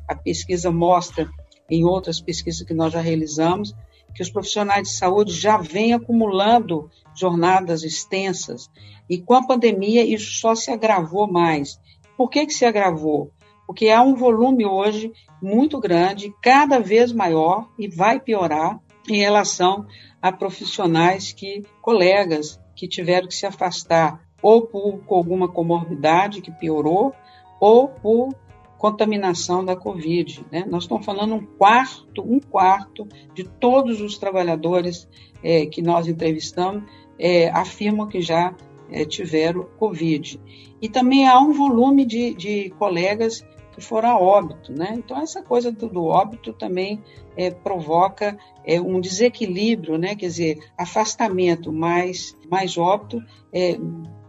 A 0.09 0.17
pesquisa 0.17 0.73
mostra, 0.73 1.31
em 1.71 1.85
outras 1.85 2.21
pesquisas 2.21 2.67
que 2.67 2.75
nós 2.75 2.93
já 2.93 3.01
realizamos, 3.01 3.73
que 4.13 4.21
os 4.21 4.29
profissionais 4.29 4.89
de 4.89 4.97
saúde 4.97 5.33
já 5.33 5.57
vêm 5.57 5.93
acumulando 5.93 6.91
jornadas 7.15 7.85
extensas. 7.85 8.69
E 9.09 9.17
com 9.17 9.35
a 9.35 9.47
pandemia 9.47 10.05
isso 10.05 10.41
só 10.41 10.57
se 10.57 10.73
agravou 10.73 11.31
mais. 11.31 11.79
Por 12.17 12.29
que, 12.29 12.47
que 12.47 12.53
se 12.53 12.65
agravou? 12.65 13.31
Porque 13.65 13.91
há 13.91 14.03
um 14.03 14.17
volume 14.17 14.67
hoje 14.67 15.13
muito 15.41 15.79
grande, 15.79 16.35
cada 16.43 16.81
vez 16.81 17.13
maior 17.13 17.69
e 17.79 17.87
vai 17.87 18.19
piorar 18.19 18.81
em 19.09 19.19
relação 19.19 19.87
a 20.21 20.33
profissionais 20.33 21.31
que, 21.31 21.63
colegas, 21.81 22.61
que 22.75 22.89
tiveram 22.89 23.29
que 23.29 23.35
se 23.37 23.47
afastar 23.47 24.21
ou 24.45 24.67
por 24.67 25.01
alguma 25.09 25.49
comorbidade 25.49 26.43
que 26.43 26.53
piorou 26.53 27.15
ou 27.59 27.89
por 27.89 28.29
contaminação 28.77 29.65
da 29.65 29.75
Covid. 29.75 30.45
Né? 30.53 30.67
Nós 30.69 30.85
estamos 30.85 31.07
falando 31.07 31.35
um 31.35 31.47
quarto, 31.47 32.21
um 32.21 32.39
quarto 32.39 33.09
de 33.33 33.45
todos 33.45 34.03
os 34.03 34.19
trabalhadores 34.19 35.09
é, 35.43 35.65
que 35.65 35.81
nós 35.81 36.07
entrevistamos 36.07 36.83
é, 37.19 37.49
afirmam 37.49 38.07
que 38.07 38.21
já 38.21 38.55
é, 38.91 39.07
tiveram 39.07 39.65
Covid. 39.79 40.39
E 40.83 40.91
também 40.91 41.27
há 41.27 41.41
um 41.41 41.55
volume 41.55 42.05
de, 42.05 42.35
de 42.35 42.69
colegas 42.79 43.43
que 43.75 43.81
foram 43.81 44.11
a 44.11 44.19
óbito, 44.19 44.73
né? 44.73 44.95
Então 44.97 45.21
essa 45.21 45.43
coisa 45.43 45.73
do, 45.73 45.89
do 45.89 46.05
óbito 46.05 46.53
também 46.53 47.03
é, 47.37 47.51
provoca 47.51 48.39
é, 48.65 48.81
um 48.81 49.01
desequilíbrio, 49.01 49.99
né? 49.99 50.15
Quer 50.15 50.27
dizer, 50.27 50.59
afastamento 50.79 51.73
mais 51.73 52.37
mais 52.49 52.79
óbito 52.79 53.21
é, 53.53 53.77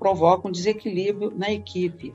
provoca 0.05 0.47
um 0.47 0.51
desequilíbrio 0.51 1.33
na 1.35 1.51
equipe 1.51 2.13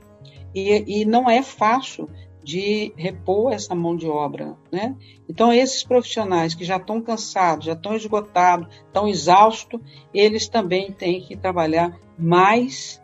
e, 0.55 1.01
e 1.01 1.03
não 1.03 1.29
é 1.29 1.43
fácil 1.43 2.09
de 2.41 2.93
repor 2.95 3.51
essa 3.51 3.75
mão 3.75 3.97
de 3.97 4.07
obra, 4.07 4.55
né? 4.71 4.95
Então 5.27 5.51
esses 5.51 5.83
profissionais 5.83 6.55
que 6.55 6.63
já 6.63 6.77
estão 6.77 7.01
cansados, 7.01 7.65
já 7.65 7.73
estão 7.73 7.93
esgotados, 7.93 8.73
estão 8.87 9.09
exaustos, 9.09 9.81
eles 10.13 10.47
também 10.47 10.89
têm 10.93 11.19
que 11.19 11.35
trabalhar 11.35 11.99
mais 12.17 13.01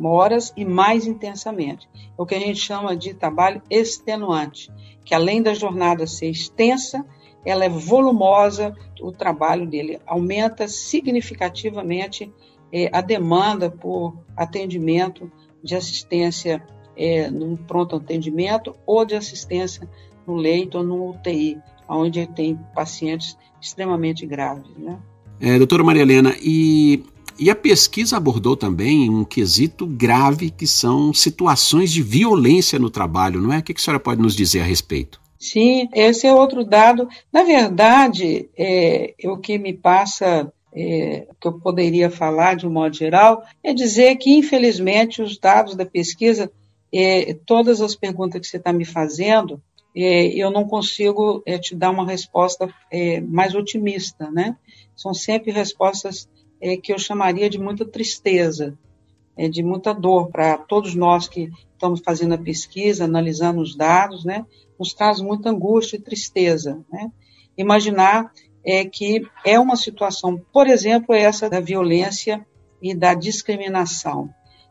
horas 0.00 0.52
e 0.56 0.64
mais 0.64 1.04
intensamente. 1.04 1.88
É 2.16 2.22
o 2.22 2.24
que 2.24 2.36
a 2.36 2.38
gente 2.38 2.60
chama 2.60 2.94
de 2.94 3.12
trabalho 3.12 3.60
extenuante, 3.68 4.70
que 5.04 5.16
além 5.16 5.42
da 5.42 5.52
jornada 5.52 6.06
ser 6.06 6.30
extensa, 6.30 7.04
ela 7.44 7.64
é 7.64 7.68
volumosa, 7.68 8.72
o 9.00 9.10
trabalho 9.10 9.66
dele 9.66 10.00
aumenta 10.06 10.68
significativamente 10.68 12.32
é, 12.72 12.90
a 12.92 13.00
demanda 13.00 13.70
por 13.70 14.18
atendimento 14.36 15.30
de 15.62 15.74
assistência 15.74 16.62
é, 16.96 17.30
no 17.30 17.56
pronto 17.56 17.96
atendimento 17.96 18.74
ou 18.86 19.04
de 19.04 19.14
assistência 19.14 19.88
no 20.26 20.34
leito 20.34 20.78
ou 20.78 20.84
no 20.84 21.10
UTI, 21.10 21.58
onde 21.88 22.26
tem 22.26 22.58
pacientes 22.74 23.36
extremamente 23.60 24.26
graves. 24.26 24.70
Né? 24.76 24.98
É, 25.40 25.58
doutora 25.58 25.84
Maria 25.84 26.02
Helena, 26.02 26.34
e, 26.40 27.04
e 27.38 27.50
a 27.50 27.54
pesquisa 27.54 28.16
abordou 28.16 28.56
também 28.56 29.08
um 29.10 29.24
quesito 29.24 29.86
grave 29.86 30.50
que 30.50 30.66
são 30.66 31.12
situações 31.12 31.92
de 31.92 32.02
violência 32.02 32.78
no 32.78 32.90
trabalho, 32.90 33.40
não 33.40 33.52
é? 33.52 33.58
O 33.58 33.62
que 33.62 33.72
a 33.72 33.78
senhora 33.78 34.00
pode 34.00 34.20
nos 34.20 34.34
dizer 34.34 34.60
a 34.60 34.64
respeito? 34.64 35.20
Sim, 35.38 35.88
esse 35.94 36.26
é 36.26 36.32
outro 36.32 36.64
dado. 36.64 37.06
Na 37.32 37.42
verdade, 37.42 38.48
é, 38.56 39.14
o 39.24 39.36
que 39.36 39.58
me 39.58 39.74
passa 39.74 40.50
é, 40.76 41.26
que 41.40 41.48
eu 41.48 41.58
poderia 41.58 42.10
falar 42.10 42.54
de 42.54 42.66
um 42.66 42.70
modo 42.70 42.94
geral, 42.94 43.42
é 43.64 43.72
dizer 43.72 44.16
que, 44.16 44.30
infelizmente, 44.36 45.22
os 45.22 45.38
dados 45.38 45.74
da 45.74 45.86
pesquisa 45.86 46.52
é, 46.92 47.34
todas 47.46 47.80
as 47.80 47.96
perguntas 47.96 48.40
que 48.40 48.46
você 48.46 48.58
está 48.58 48.72
me 48.72 48.84
fazendo, 48.84 49.60
é, 49.94 50.26
eu 50.26 50.50
não 50.50 50.66
consigo 50.66 51.42
é, 51.46 51.58
te 51.58 51.74
dar 51.74 51.90
uma 51.90 52.06
resposta 52.06 52.72
é, 52.90 53.20
mais 53.20 53.54
otimista, 53.54 54.30
né? 54.30 54.56
São 54.94 55.14
sempre 55.14 55.50
respostas 55.50 56.28
é, 56.60 56.76
que 56.76 56.92
eu 56.92 56.98
chamaria 56.98 57.48
de 57.48 57.58
muita 57.58 57.84
tristeza, 57.84 58.78
de 59.50 59.62
muita 59.62 59.92
dor 59.92 60.30
para 60.30 60.56
todos 60.56 60.94
nós 60.94 61.28
que 61.28 61.50
estamos 61.72 62.00
fazendo 62.00 62.32
a 62.32 62.38
pesquisa, 62.38 63.04
analisando 63.04 63.60
os 63.60 63.76
dados, 63.76 64.24
né? 64.24 64.46
Nos 64.78 64.94
traz 64.94 65.20
muita 65.20 65.50
angústia 65.50 65.96
e 65.96 66.00
tristeza, 66.00 66.82
né? 66.90 67.10
Imaginar 67.56 68.32
é 68.66 68.84
que 68.84 69.22
é 69.44 69.58
uma 69.60 69.76
situação, 69.76 70.40
por 70.52 70.66
exemplo, 70.66 71.14
essa 71.14 71.48
da 71.48 71.60
violência 71.60 72.44
e 72.82 72.94
da 72.94 73.14
discriminação. 73.14 74.28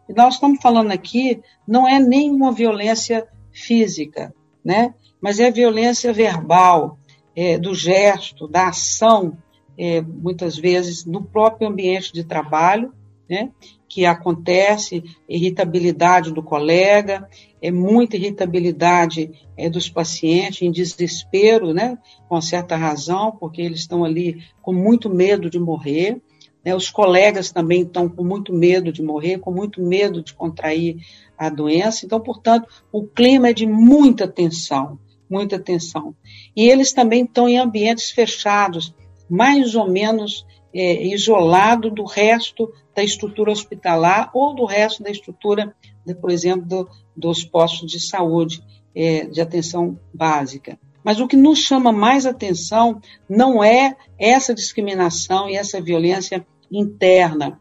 E 0.08 0.14
nós 0.14 0.36
estamos 0.36 0.62
falando 0.62 0.92
aqui, 0.92 1.42
não 1.68 1.88
é 1.88 2.00
nenhuma 2.00 2.52
violência 2.52 3.26
física, 3.52 4.34
né? 4.64 4.94
mas 5.22 5.40
é 5.40 5.50
violência 5.50 6.12
verbal, 6.12 7.00
é, 7.36 7.58
do 7.58 7.74
gesto, 7.74 8.48
da 8.48 8.68
ação, 8.68 9.38
é, 9.78 10.02
muitas 10.02 10.58
vezes 10.58 11.06
no 11.06 11.24
próprio 11.24 11.68
ambiente 11.68 12.14
de 12.14 12.24
trabalho, 12.24 12.94
né? 13.30 13.52
que 13.88 14.06
acontece, 14.06 15.04
irritabilidade 15.28 16.34
do 16.34 16.44
colega, 16.44 17.30
é 17.62 17.72
muita 17.72 18.18
irritabilidade 18.18 19.32
é, 19.58 19.70
dos 19.70 19.90
pacientes, 19.90 20.62
em 20.62 20.72
desespero, 20.72 21.74
né? 21.74 21.98
com 22.28 22.42
certa 22.42 22.76
razão, 22.76 23.32
porque 23.32 23.62
eles 23.62 23.80
estão 23.80 24.04
ali 24.04 24.44
com 24.62 24.74
muito 24.74 25.10
medo 25.10 25.50
de 25.50 25.60
morrer, 25.60 26.22
né? 26.66 26.76
Os 26.76 26.90
colegas 26.90 27.52
também 27.52 27.84
estão 27.84 28.10
com 28.10 28.24
muito 28.24 28.52
medo 28.52 28.92
de 28.92 29.04
morrer, 29.04 29.38
com 29.38 29.52
muito 29.52 29.80
medo 29.84 30.24
de 30.24 30.34
contrair 30.34 30.98
a 31.38 31.48
doença. 31.48 32.06
Então, 32.06 32.20
portanto, 32.20 32.68
o 32.92 33.04
clima 33.04 33.50
é 33.50 33.54
de 33.54 33.68
muita 33.68 34.28
tensão, 34.28 34.98
muita 35.30 35.60
tensão. 35.60 36.16
E 36.56 36.68
eles 36.68 36.92
também 36.92 37.24
estão 37.24 37.48
em 37.48 37.60
ambientes 37.60 38.10
fechados, 38.10 38.96
mais 39.30 39.76
ou 39.76 39.88
menos 39.88 40.44
é, 40.76 41.06
isolado 41.06 41.90
do 41.90 42.04
resto 42.04 42.72
da 42.94 43.02
estrutura 43.02 43.52
hospitalar 43.52 44.30
ou 44.34 44.54
do 44.54 44.66
resto 44.66 45.02
da 45.02 45.10
estrutura, 45.10 45.74
de, 46.06 46.14
por 46.14 46.30
exemplo, 46.30 46.66
do, 46.66 46.90
dos 47.16 47.46
postos 47.46 47.90
de 47.90 48.06
saúde 48.06 48.62
é, 48.94 49.26
de 49.26 49.40
atenção 49.40 49.98
básica. 50.14 50.78
Mas 51.02 51.20
o 51.20 51.28
que 51.28 51.38
nos 51.38 51.60
chama 51.60 51.92
mais 51.92 52.26
atenção 52.26 53.00
não 53.30 53.64
é 53.64 53.96
essa 54.20 54.54
discriminação 54.54 55.50
e 55.50 55.56
essa 55.56 55.80
violência 55.80 56.46
interna 56.70 57.60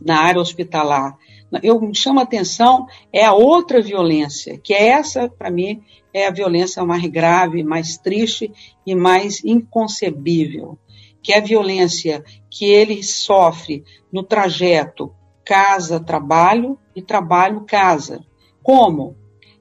na 0.00 0.20
área 0.20 0.40
hospitalar. 0.40 1.18
Eu 1.62 1.80
me 1.80 1.94
chamo 1.94 2.20
atenção 2.20 2.86
é 3.12 3.24
a 3.24 3.32
outra 3.32 3.82
violência, 3.82 4.58
que 4.58 4.72
é 4.72 4.88
essa, 4.88 5.28
para 5.28 5.50
mim, 5.50 5.82
é 6.12 6.26
a 6.26 6.30
violência 6.30 6.84
mais 6.84 7.04
grave, 7.06 7.62
mais 7.62 7.98
triste 7.98 8.52
e 8.86 8.94
mais 8.94 9.42
inconcebível, 9.44 10.78
que 11.22 11.32
é 11.32 11.38
a 11.38 11.44
violência 11.44 12.24
que 12.50 12.66
ele 12.66 13.02
sofre 13.02 13.84
no 14.12 14.22
trajeto 14.22 15.12
casa-trabalho 15.44 16.78
e 16.94 17.00
trabalho-casa. 17.00 18.22
Como? 18.62 19.16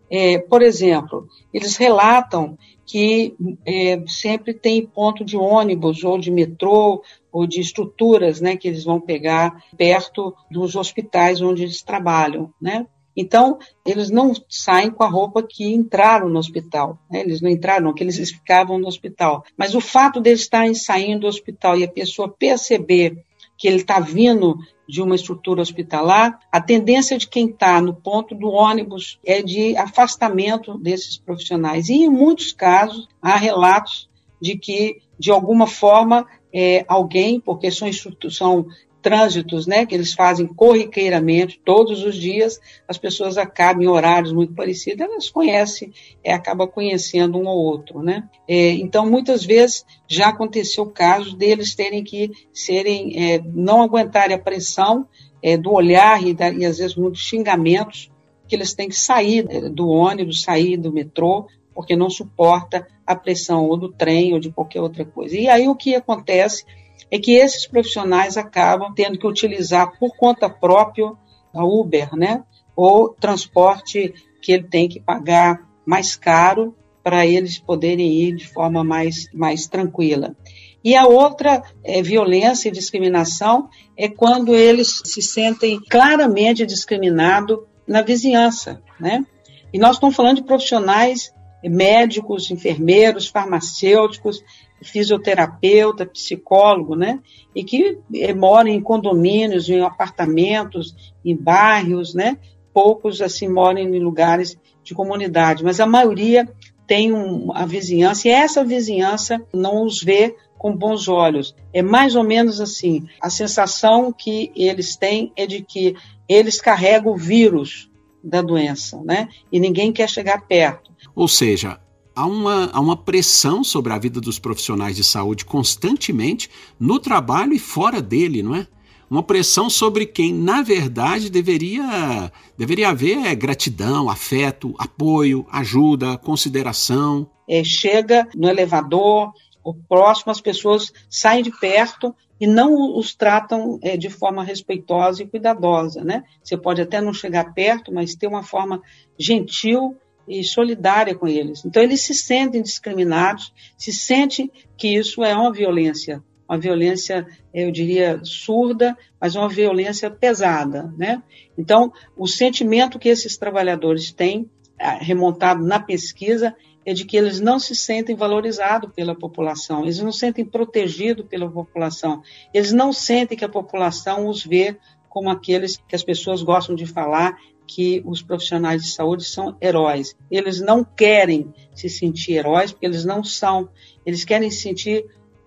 É, 0.09 0.37
por 0.37 0.61
exemplo, 0.61 1.27
eles 1.53 1.77
relatam 1.77 2.57
que 2.85 3.35
é, 3.65 4.01
sempre 4.07 4.53
tem 4.53 4.85
ponto 4.85 5.23
de 5.23 5.37
ônibus 5.37 6.03
ou 6.03 6.17
de 6.17 6.31
metrô 6.31 7.01
ou 7.31 7.45
de 7.45 7.59
estruturas 7.59 8.39
né, 8.39 8.55
que 8.55 8.67
eles 8.67 8.83
vão 8.83 8.99
pegar 8.99 9.63
perto 9.77 10.33
dos 10.49 10.75
hospitais 10.75 11.41
onde 11.41 11.63
eles 11.63 11.81
trabalham. 11.81 12.53
Né? 12.61 12.85
Então, 13.17 13.57
eles 13.83 14.11
não 14.11 14.31
saem 14.47 14.91
com 14.91 15.03
a 15.03 15.09
roupa 15.09 15.41
que 15.41 15.65
entraram 15.73 16.29
no 16.29 16.37
hospital. 16.37 16.99
Né? 17.09 17.21
Eles 17.21 17.41
não 17.41 17.49
entraram, 17.49 17.91
que 17.91 18.03
eles 18.03 18.17
ficavam 18.29 18.77
no 18.77 18.87
hospital. 18.87 19.43
Mas 19.57 19.73
o 19.73 19.81
fato 19.81 20.21
de 20.21 20.29
eles 20.29 20.41
estarem 20.41 20.75
saindo 20.75 21.21
do 21.21 21.27
hospital 21.27 21.75
e 21.75 21.83
a 21.83 21.87
pessoa 21.87 22.29
perceber 22.29 23.17
que 23.57 23.67
ele 23.67 23.77
está 23.77 23.99
vindo 23.99 24.55
de 24.87 25.01
uma 25.01 25.15
estrutura 25.15 25.61
hospitalar, 25.61 26.39
a 26.51 26.61
tendência 26.61 27.17
de 27.17 27.27
quem 27.27 27.47
está 27.47 27.81
no 27.81 27.93
ponto 27.93 28.35
do 28.35 28.49
ônibus 28.49 29.19
é 29.25 29.41
de 29.41 29.75
afastamento 29.75 30.77
desses 30.77 31.17
profissionais. 31.17 31.89
E, 31.89 32.03
em 32.03 32.09
muitos 32.09 32.53
casos, 32.53 33.07
há 33.19 33.35
relatos 33.35 34.07
de 34.39 34.55
que, 34.55 35.01
de 35.17 35.31
alguma 35.31 35.65
forma, 35.65 36.27
é, 36.53 36.85
alguém, 36.87 37.39
porque 37.39 37.69
são, 37.71 37.89
são 38.29 38.67
trânsitos, 39.01 39.67
né, 39.67 39.85
que 39.85 39.95
eles 39.95 40.13
fazem 40.13 40.47
corriqueiramente 40.47 41.59
todos 41.63 42.03
os 42.03 42.15
dias, 42.15 42.59
as 42.87 42.97
pessoas 42.97 43.37
acabam 43.37 43.83
em 43.83 43.87
horários 43.87 44.33
muito 44.33 44.53
parecidos, 44.53 45.01
elas 45.01 45.29
conhecem, 45.29 45.93
é, 46.23 46.33
acabam 46.33 46.67
conhecendo 46.67 47.37
um 47.37 47.45
ou 47.47 47.57
outro, 47.57 48.01
né? 48.01 48.27
É, 48.47 48.71
então, 48.71 49.09
muitas 49.09 49.45
vezes 49.45 49.85
já 50.07 50.29
aconteceu 50.29 50.83
o 50.83 50.91
caso 50.91 51.35
deles 51.35 51.75
terem 51.75 52.03
que 52.03 52.31
serem, 52.53 53.13
é, 53.15 53.41
não 53.53 53.81
aguentarem 53.81 54.35
a 54.35 54.39
pressão 54.39 55.07
é, 55.41 55.55
do 55.55 55.71
olhar 55.71 56.25
e, 56.25 56.33
da, 56.33 56.49
e 56.49 56.65
às 56.65 56.77
vezes 56.77 56.95
muitos 56.95 57.21
xingamentos, 57.21 58.11
que 58.47 58.55
eles 58.55 58.73
têm 58.73 58.89
que 58.89 58.99
sair 58.99 59.45
é, 59.49 59.69
do 59.69 59.87
ônibus, 59.89 60.41
sair 60.41 60.77
do 60.77 60.91
metrô, 60.91 61.47
porque 61.73 61.95
não 61.95 62.09
suporta 62.09 62.87
a 63.05 63.15
pressão 63.15 63.65
ou 63.65 63.77
do 63.77 63.91
trem 63.91 64.33
ou 64.33 64.39
de 64.39 64.49
qualquer 64.49 64.81
outra 64.81 65.05
coisa. 65.05 65.37
E 65.37 65.47
aí 65.47 65.67
o 65.67 65.75
que 65.75 65.93
acontece 65.95 66.65
é 67.09 67.17
que 67.19 67.33
esses 67.33 67.65
profissionais 67.65 68.37
acabam 68.37 68.93
tendo 68.93 69.17
que 69.17 69.27
utilizar 69.27 69.97
por 69.97 70.15
conta 70.15 70.49
própria 70.49 71.11
a 71.53 71.65
Uber, 71.65 72.15
né? 72.15 72.43
Ou 72.75 73.09
transporte 73.09 74.13
que 74.41 74.51
ele 74.51 74.63
tem 74.63 74.87
que 74.87 74.99
pagar 74.99 75.67
mais 75.85 76.15
caro 76.15 76.75
para 77.03 77.25
eles 77.25 77.57
poderem 77.57 78.11
ir 78.11 78.35
de 78.35 78.47
forma 78.47 78.83
mais, 78.83 79.31
mais 79.33 79.67
tranquila. 79.67 80.35
E 80.83 80.95
a 80.95 81.07
outra 81.07 81.63
é, 81.83 82.01
violência 82.01 82.69
e 82.69 82.71
discriminação 82.71 83.69
é 83.95 84.07
quando 84.07 84.53
eles 84.53 85.01
se 85.05 85.21
sentem 85.21 85.79
claramente 85.89 86.65
discriminados 86.65 87.59
na 87.87 88.01
vizinhança, 88.01 88.81
né? 88.99 89.25
E 89.73 89.79
nós 89.79 89.95
estamos 89.95 90.15
falando 90.15 90.37
de 90.37 90.43
profissionais 90.43 91.33
médicos, 91.63 92.51
enfermeiros, 92.51 93.27
farmacêuticos, 93.27 94.43
fisioterapeuta, 94.81 96.05
psicólogo, 96.05 96.95
né? 96.95 97.19
E 97.55 97.63
que 97.63 97.99
eh, 98.13 98.33
moram 98.33 98.69
em 98.69 98.81
condomínios, 98.81 99.69
em 99.69 99.81
apartamentos, 99.81 100.95
em 101.23 101.35
bairros, 101.35 102.13
né? 102.13 102.37
Poucos, 102.73 103.21
assim, 103.21 103.47
moram 103.47 103.79
em 103.79 103.99
lugares 103.99 104.57
de 104.83 104.93
comunidade, 104.93 105.63
mas 105.63 105.79
a 105.79 105.85
maioria 105.85 106.47
tem 106.85 107.11
um, 107.11 107.51
a 107.53 107.65
vizinhança, 107.65 108.27
e 108.27 108.31
essa 108.31 108.63
vizinhança 108.63 109.41
não 109.53 109.83
os 109.83 110.01
vê 110.01 110.35
com 110.57 110.75
bons 110.75 111.07
olhos. 111.07 111.53
É 111.73 111.81
mais 111.81 112.15
ou 112.15 112.23
menos 112.23 112.61
assim, 112.61 113.05
a 113.21 113.29
sensação 113.29 114.11
que 114.11 114.51
eles 114.55 114.95
têm 114.95 115.31
é 115.35 115.45
de 115.45 115.61
que 115.61 115.95
eles 116.27 116.61
carregam 116.61 117.13
o 117.13 117.17
vírus 117.17 117.89
da 118.23 118.41
doença, 118.41 119.01
né? 119.03 119.27
E 119.51 119.59
ninguém 119.59 119.91
quer 119.91 120.09
chegar 120.09 120.47
perto. 120.47 120.91
Ou 121.15 121.27
seja, 121.27 121.79
há 122.17 122.25
uma, 122.25 122.71
há 122.73 122.79
uma 122.79 122.97
pressão 122.97 123.63
sobre 123.63 123.93
a 123.93 123.97
vida 123.99 124.19
dos 124.19 124.39
profissionais 124.39 124.95
de 124.95 125.03
saúde 125.03 125.45
constantemente 125.45 126.49
no 126.79 126.99
trabalho 126.99 127.53
e 127.53 127.59
fora 127.59 128.01
dele, 128.01 128.41
não 128.41 128.55
é? 128.55 128.65
Uma 129.09 129.21
pressão 129.23 129.69
sobre 129.69 130.05
quem, 130.05 130.33
na 130.33 130.63
verdade, 130.63 131.29
deveria, 131.29 132.31
deveria 132.57 132.89
haver 132.89 133.33
gratidão, 133.35 134.09
afeto, 134.09 134.73
apoio, 134.77 135.45
ajuda, 135.49 136.17
consideração. 136.17 137.29
É, 137.47 137.63
chega 137.63 138.27
no 138.35 138.49
elevador, 138.49 139.31
o 139.63 139.73
próximo, 139.73 140.31
as 140.31 140.41
pessoas 140.41 140.91
saem 141.09 141.43
de 141.43 141.51
perto 141.51 142.13
e 142.39 142.45
não 142.47 142.97
os 142.97 143.15
tratam 143.15 143.79
é, 143.81 143.95
de 143.95 144.09
forma 144.09 144.43
respeitosa 144.43 145.23
e 145.23 145.27
cuidadosa, 145.27 146.03
né? 146.03 146.23
Você 146.43 146.57
pode 146.57 146.81
até 146.81 146.99
não 146.99 147.13
chegar 147.13 147.53
perto, 147.53 147.93
mas 147.93 148.15
ter 148.15 148.27
uma 148.27 148.43
forma 148.43 148.81
gentil 149.17 149.95
e 150.27 150.43
solidária 150.43 151.15
com 151.15 151.27
eles. 151.27 151.63
Então, 151.65 151.81
eles 151.81 152.01
se 152.01 152.13
sentem 152.13 152.61
discriminados, 152.61 153.53
se 153.77 153.93
sentem 153.93 154.51
que 154.77 154.95
isso 154.95 155.23
é 155.23 155.33
uma 155.33 155.51
violência, 155.51 156.21
uma 156.47 156.57
violência, 156.57 157.25
eu 157.53 157.71
diria, 157.71 158.19
surda, 158.23 158.97
mas 159.19 159.35
uma 159.35 159.49
violência 159.49 160.09
pesada, 160.09 160.93
né? 160.97 161.21
Então, 161.57 161.91
o 162.15 162.27
sentimento 162.27 162.99
que 162.99 163.09
esses 163.09 163.37
trabalhadores 163.37 164.11
têm, 164.11 164.49
ah, 164.79 164.97
remontado 165.01 165.65
na 165.65 165.79
pesquisa, 165.79 166.55
é 166.85 166.93
de 166.93 167.03
que 167.03 167.17
eles 167.17 167.41
não 167.41 167.59
se 167.59 167.75
sentem 167.75 168.15
valorizados 168.15 168.89
pela 168.93 169.13
população, 169.13 169.83
eles 169.83 169.99
não 169.99 170.11
se 170.11 170.19
sentem 170.19 170.45
protegidos 170.45 171.25
pela 171.25 171.49
população, 171.51 172.21
eles 172.53 172.71
não 172.71 172.93
sentem 172.93 173.37
que 173.37 173.43
a 173.43 173.49
população 173.49 174.27
os 174.27 174.45
vê 174.45 174.77
como 175.09 175.29
aqueles 175.29 175.75
que 175.75 175.95
as 175.95 176.03
pessoas 176.03 176.41
gostam 176.41 176.75
de 176.75 176.85
falar, 176.85 177.35
que 177.67 178.01
os 178.05 178.21
profissionais 178.21 178.81
de 178.81 178.91
saúde 178.91 179.25
são 179.25 179.57
heróis. 179.61 180.15
Eles 180.31 180.61
não 180.61 180.83
querem 180.83 181.53
se 181.75 181.89
sentir 181.89 182.33
heróis, 182.33 182.71
porque 182.71 182.85
eles 182.85 183.03
não 183.03 183.23
são. 183.23 183.69
Eles 184.05 184.23
querem 184.23 184.49
se 184.49 184.61
sentir 184.61 185.05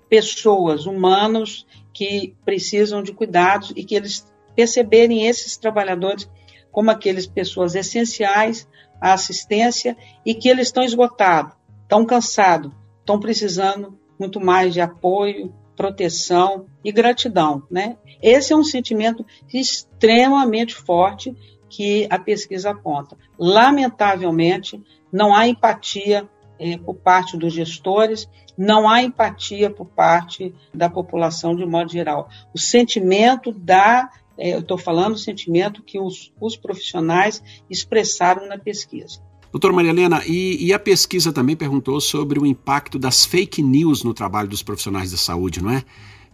pessoas, 0.08 0.86
humanos, 0.86 1.66
que 1.92 2.34
precisam 2.44 3.02
de 3.02 3.12
cuidados 3.12 3.72
e 3.74 3.82
que 3.84 3.94
eles 3.94 4.26
perceberem 4.54 5.26
esses 5.26 5.56
trabalhadores 5.56 6.28
como 6.70 6.90
aqueles 6.90 7.26
pessoas 7.26 7.74
essenciais 7.74 8.68
à 9.00 9.12
assistência 9.14 9.96
e 10.24 10.34
que 10.34 10.48
eles 10.48 10.68
estão 10.68 10.84
esgotados, 10.84 11.54
estão 11.82 12.04
cansados, 12.04 12.72
estão 13.00 13.18
precisando 13.18 13.98
muito 14.18 14.38
mais 14.38 14.74
de 14.74 14.80
apoio, 14.80 15.52
proteção 15.74 16.66
e 16.84 16.92
gratidão, 16.92 17.62
né? 17.70 17.96
Esse 18.22 18.52
é 18.52 18.56
um 18.56 18.62
sentimento 18.62 19.24
extremamente 19.52 20.74
forte 20.74 21.34
que 21.70 22.06
a 22.10 22.18
pesquisa 22.18 22.70
aponta. 22.70 23.16
Lamentavelmente, 23.38 24.82
não 25.10 25.34
há 25.34 25.46
empatia 25.46 26.28
é, 26.58 26.76
por 26.76 26.96
parte 26.96 27.36
dos 27.38 27.54
gestores, 27.54 28.28
não 28.58 28.88
há 28.88 29.02
empatia 29.02 29.70
por 29.70 29.86
parte 29.86 30.54
da 30.74 30.90
população 30.90 31.56
de 31.56 31.64
modo 31.64 31.90
geral. 31.90 32.28
O 32.52 32.58
sentimento 32.58 33.52
da, 33.52 34.10
é, 34.36 34.54
eu 34.54 34.58
estou 34.58 34.76
falando 34.76 35.14
o 35.14 35.18
sentimento 35.18 35.82
que 35.82 35.98
os, 35.98 36.32
os 36.40 36.56
profissionais 36.56 37.42
expressaram 37.70 38.46
na 38.46 38.58
pesquisa. 38.58 39.22
Doutora 39.52 39.74
Maria 39.74 39.90
Helena, 39.90 40.22
e, 40.26 40.64
e, 40.64 40.72
a 40.72 40.78
pesquisa 40.78 41.32
também 41.32 41.56
perguntou 41.56 42.00
sobre 42.00 42.38
o 42.38 42.46
impacto 42.46 42.98
das 42.98 43.24
fake 43.24 43.62
news 43.62 44.04
no 44.04 44.14
trabalho 44.14 44.48
dos 44.48 44.62
profissionais 44.62 45.10
da 45.10 45.16
saúde, 45.16 45.60
não 45.62 45.70
é? 45.70 45.82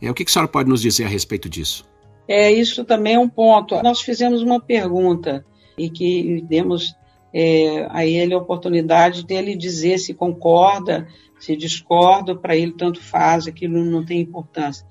é 0.02 0.10
o 0.10 0.14
que, 0.14 0.24
que 0.24 0.30
a 0.30 0.32
senhora 0.32 0.48
pode 0.48 0.68
nos 0.68 0.82
dizer 0.82 1.04
a 1.04 1.08
respeito 1.08 1.48
disso? 1.48 1.84
É, 2.28 2.50
isso 2.50 2.84
também 2.84 3.14
é 3.14 3.18
um 3.18 3.28
ponto. 3.28 3.80
Nós 3.82 4.00
fizemos 4.00 4.42
uma 4.42 4.60
pergunta 4.60 5.44
e 5.78 5.88
que 5.90 6.42
demos 6.48 6.94
é, 7.32 7.86
a 7.90 8.04
ele 8.04 8.34
a 8.34 8.38
oportunidade 8.38 9.24
dele 9.24 9.56
dizer 9.56 9.98
se 9.98 10.14
concorda, 10.14 11.06
se 11.38 11.56
discorda, 11.56 12.34
para 12.34 12.56
ele 12.56 12.72
tanto 12.72 13.00
faz, 13.00 13.46
aquilo 13.46 13.84
não 13.84 14.04
tem 14.04 14.20
importância. 14.20 14.86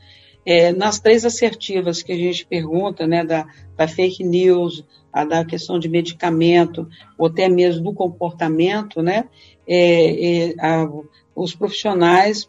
É, 0.45 0.71
nas 0.71 0.99
três 0.99 1.25
assertivas 1.25 2.03
que 2.03 2.11
a 2.11 2.15
gente 2.15 2.45
pergunta, 2.45 3.07
né, 3.07 3.25
da, 3.25 3.47
da 3.75 3.87
fake 3.87 4.23
news, 4.23 4.85
a 5.11 5.25
da 5.25 5.43
questão 5.43 5.79
de 5.79 5.89
medicamento, 5.89 6.87
ou 7.17 7.27
até 7.27 7.49
mesmo 7.49 7.83
do 7.83 7.93
comportamento, 7.93 9.01
né, 9.01 9.27
é, 9.67 10.49
é 10.49 10.53
a, 10.59 10.87
os 11.35 11.55
profissionais 11.55 12.47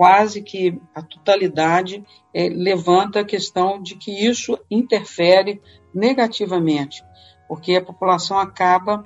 quase 0.00 0.40
que 0.40 0.80
a 0.94 1.02
totalidade 1.02 2.02
é, 2.32 2.48
levanta 2.48 3.20
a 3.20 3.24
questão 3.24 3.82
de 3.82 3.96
que 3.96 4.10
isso 4.10 4.58
interfere 4.70 5.60
negativamente, 5.94 7.04
porque 7.46 7.76
a 7.76 7.84
população 7.84 8.38
acaba 8.38 9.04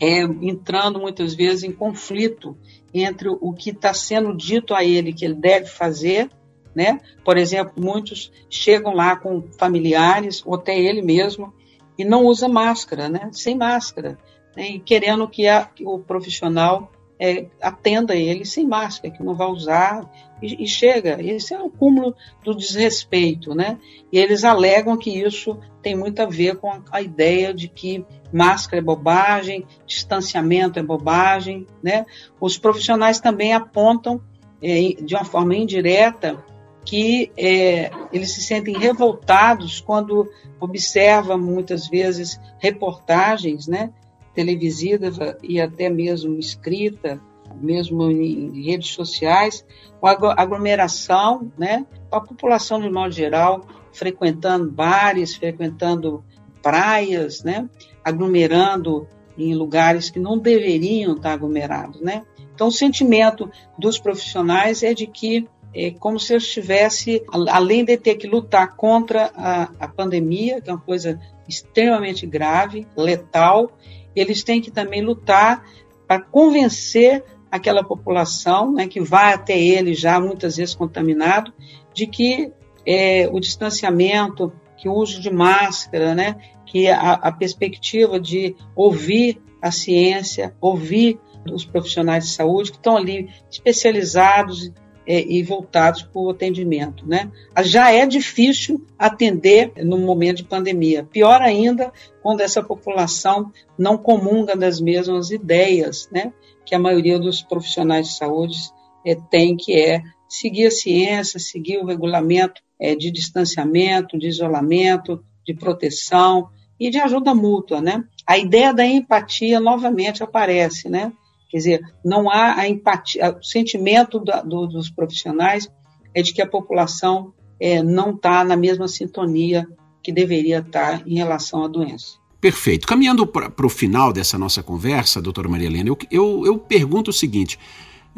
é, 0.00 0.20
entrando 0.22 1.00
muitas 1.00 1.34
vezes 1.34 1.64
em 1.64 1.72
conflito 1.72 2.56
entre 2.94 3.28
o 3.28 3.52
que 3.52 3.70
está 3.70 3.92
sendo 3.92 4.32
dito 4.32 4.76
a 4.76 4.84
ele 4.84 5.12
que 5.12 5.24
ele 5.24 5.34
deve 5.34 5.66
fazer, 5.66 6.30
né? 6.72 7.00
Por 7.24 7.36
exemplo, 7.36 7.72
muitos 7.76 8.30
chegam 8.48 8.94
lá 8.94 9.16
com 9.16 9.42
familiares 9.58 10.40
ou 10.46 10.54
até 10.54 10.78
ele 10.78 11.02
mesmo 11.02 11.52
e 11.98 12.04
não 12.04 12.26
usa 12.26 12.48
máscara, 12.48 13.08
né? 13.08 13.28
Sem 13.32 13.56
máscara, 13.56 14.16
né? 14.56 14.68
e 14.68 14.78
querendo 14.78 15.26
que, 15.26 15.48
a, 15.48 15.68
o 15.80 15.98
profissional 15.98 16.92
é, 17.18 17.46
atenda 17.60 18.14
ele 18.14 18.44
sem 18.44 18.66
máscara, 18.66 19.12
que 19.12 19.22
não 19.22 19.34
vai 19.34 19.48
usar, 19.48 20.10
e, 20.42 20.64
e, 20.64 20.66
chega. 20.66 21.22
Esse 21.22 21.54
é 21.54 21.60
o 21.60 21.70
cúmulo 21.70 22.14
do 22.44 22.54
desrespeito, 22.54 23.54
né? 23.54 23.78
E 24.12 24.18
eles 24.18 24.44
alegam 24.44 24.96
que 24.96 25.10
isso 25.10 25.58
tem 25.82 25.96
muito 25.96 26.20
a 26.20 26.26
ver 26.26 26.56
com 26.56 26.70
a, 26.70 26.82
a 26.92 27.00
ideia 27.00 27.54
de 27.54 27.68
que 27.68 28.04
máscara 28.32 28.80
é 28.80 28.84
bobagem, 28.84 29.64
distanciamento 29.86 30.78
é 30.78 30.82
bobagem, 30.82 31.66
né? 31.82 32.04
Os 32.40 32.58
profissionais 32.58 33.18
também 33.18 33.54
apontam 33.54 34.20
é, 34.62 34.94
de 35.02 35.14
uma 35.14 35.24
forma 35.24 35.56
indireta 35.56 36.42
que 36.84 37.32
é, 37.36 37.90
eles 38.12 38.32
se 38.32 38.42
sentem 38.42 38.78
revoltados 38.78 39.80
quando 39.80 40.30
observam 40.60 41.36
muitas 41.36 41.88
vezes 41.88 42.40
reportagens, 42.58 43.66
né? 43.66 43.92
Televisiva 44.36 45.38
e 45.42 45.58
até 45.58 45.88
mesmo 45.88 46.38
escrita, 46.38 47.18
mesmo 47.60 48.10
em 48.10 48.62
redes 48.62 48.90
sociais, 48.90 49.64
com 49.98 50.06
aglomeração, 50.06 51.50
né? 51.58 51.86
A 52.12 52.20
população 52.20 52.80
de 52.80 52.90
modo 52.90 53.12
geral 53.12 53.66
frequentando 53.92 54.70
bares, 54.70 55.34
frequentando 55.34 56.22
praias, 56.62 57.42
né? 57.42 57.68
Aglomerando 58.04 59.08
em 59.38 59.54
lugares 59.54 60.10
que 60.10 60.20
não 60.20 60.38
deveriam 60.38 61.16
estar 61.16 61.32
aglomerados, 61.32 62.00
né? 62.02 62.22
Então, 62.54 62.68
o 62.68 62.72
sentimento 62.72 63.50
dos 63.78 63.98
profissionais 63.98 64.82
é 64.82 64.92
de 64.92 65.06
que 65.06 65.48
é 65.74 65.90
como 65.90 66.18
se 66.18 66.32
eu 66.32 66.38
estivesse, 66.38 67.22
além 67.50 67.84
de 67.84 67.98
ter 67.98 68.14
que 68.14 68.26
lutar 68.26 68.76
contra 68.76 69.30
a, 69.34 69.70
a 69.78 69.88
pandemia, 69.88 70.60
que 70.60 70.70
é 70.70 70.72
uma 70.72 70.80
coisa 70.80 71.20
extremamente 71.46 72.26
grave, 72.26 72.86
letal, 72.96 73.70
eles 74.16 74.42
têm 74.42 74.60
que 74.60 74.70
também 74.70 75.02
lutar 75.02 75.64
para 76.08 76.20
convencer 76.20 77.22
aquela 77.50 77.84
população, 77.84 78.72
né, 78.72 78.88
que 78.88 79.00
vai 79.00 79.32
até 79.32 79.58
ele 79.58 79.94
já 79.94 80.18
muitas 80.18 80.56
vezes 80.56 80.74
contaminado, 80.74 81.52
de 81.94 82.06
que 82.06 82.52
é, 82.84 83.28
o 83.30 83.38
distanciamento, 83.40 84.52
que 84.76 84.88
o 84.88 84.94
uso 84.94 85.20
de 85.20 85.30
máscara, 85.30 86.14
né, 86.14 86.36
que 86.64 86.88
a, 86.88 87.12
a 87.12 87.32
perspectiva 87.32 88.18
de 88.18 88.54
ouvir 88.74 89.40
a 89.60 89.70
ciência, 89.70 90.54
ouvir 90.60 91.18
os 91.50 91.64
profissionais 91.64 92.24
de 92.24 92.30
saúde 92.30 92.72
que 92.72 92.76
estão 92.76 92.96
ali 92.96 93.30
especializados 93.50 94.72
e 95.06 95.42
voltados 95.42 96.02
para 96.02 96.20
o 96.20 96.30
atendimento. 96.30 97.06
Né? 97.06 97.30
Já 97.62 97.92
é 97.92 98.04
difícil 98.06 98.84
atender 98.98 99.72
no 99.84 99.98
momento 99.98 100.38
de 100.38 100.44
pandemia. 100.44 101.04
Pior 101.04 101.40
ainda 101.40 101.92
quando 102.22 102.40
essa 102.40 102.62
população 102.62 103.52
não 103.78 103.96
comunga 103.96 104.56
das 104.56 104.80
mesmas 104.80 105.30
ideias 105.30 106.08
né, 106.10 106.32
que 106.64 106.74
a 106.74 106.78
maioria 106.78 107.18
dos 107.18 107.42
profissionais 107.42 108.08
de 108.08 108.16
saúde 108.16 108.56
é, 109.04 109.14
tem, 109.14 109.56
que 109.56 109.78
é 109.78 110.02
seguir 110.28 110.66
a 110.66 110.70
ciência, 110.70 111.38
seguir 111.38 111.78
o 111.78 111.86
regulamento 111.86 112.60
é, 112.80 112.96
de 112.96 113.10
distanciamento, 113.12 114.18
de 114.18 114.26
isolamento, 114.26 115.22
de 115.46 115.54
proteção 115.54 116.48
e 116.78 116.90
de 116.90 116.98
ajuda 116.98 117.34
mútua. 117.34 117.80
Né? 117.80 118.04
A 118.26 118.36
ideia 118.36 118.74
da 118.74 118.84
empatia 118.84 119.60
novamente 119.60 120.22
aparece, 120.22 120.88
né? 120.88 121.12
Quer 121.48 121.56
dizer, 121.58 121.80
não 122.04 122.30
há 122.30 122.54
a 122.54 122.68
empatia, 122.68 123.36
o 123.38 123.42
sentimento 123.42 124.18
da, 124.18 124.42
do, 124.42 124.66
dos 124.66 124.90
profissionais 124.90 125.70
é 126.14 126.22
de 126.22 126.32
que 126.32 126.42
a 126.42 126.46
população 126.46 127.32
é, 127.60 127.82
não 127.82 128.10
está 128.10 128.44
na 128.44 128.56
mesma 128.56 128.88
sintonia 128.88 129.66
que 130.02 130.12
deveria 130.12 130.58
estar 130.58 130.98
tá 130.98 131.04
em 131.06 131.16
relação 131.16 131.64
à 131.64 131.68
doença. 131.68 132.18
Perfeito. 132.40 132.86
Caminhando 132.86 133.26
para 133.26 133.66
o 133.66 133.68
final 133.68 134.12
dessa 134.12 134.38
nossa 134.38 134.62
conversa, 134.62 135.22
doutora 135.22 135.48
Maria 135.48 135.66
Helena, 135.66 135.88
eu, 135.88 135.98
eu, 136.10 136.46
eu 136.46 136.58
pergunto 136.58 137.10
o 137.10 137.14
seguinte: 137.14 137.58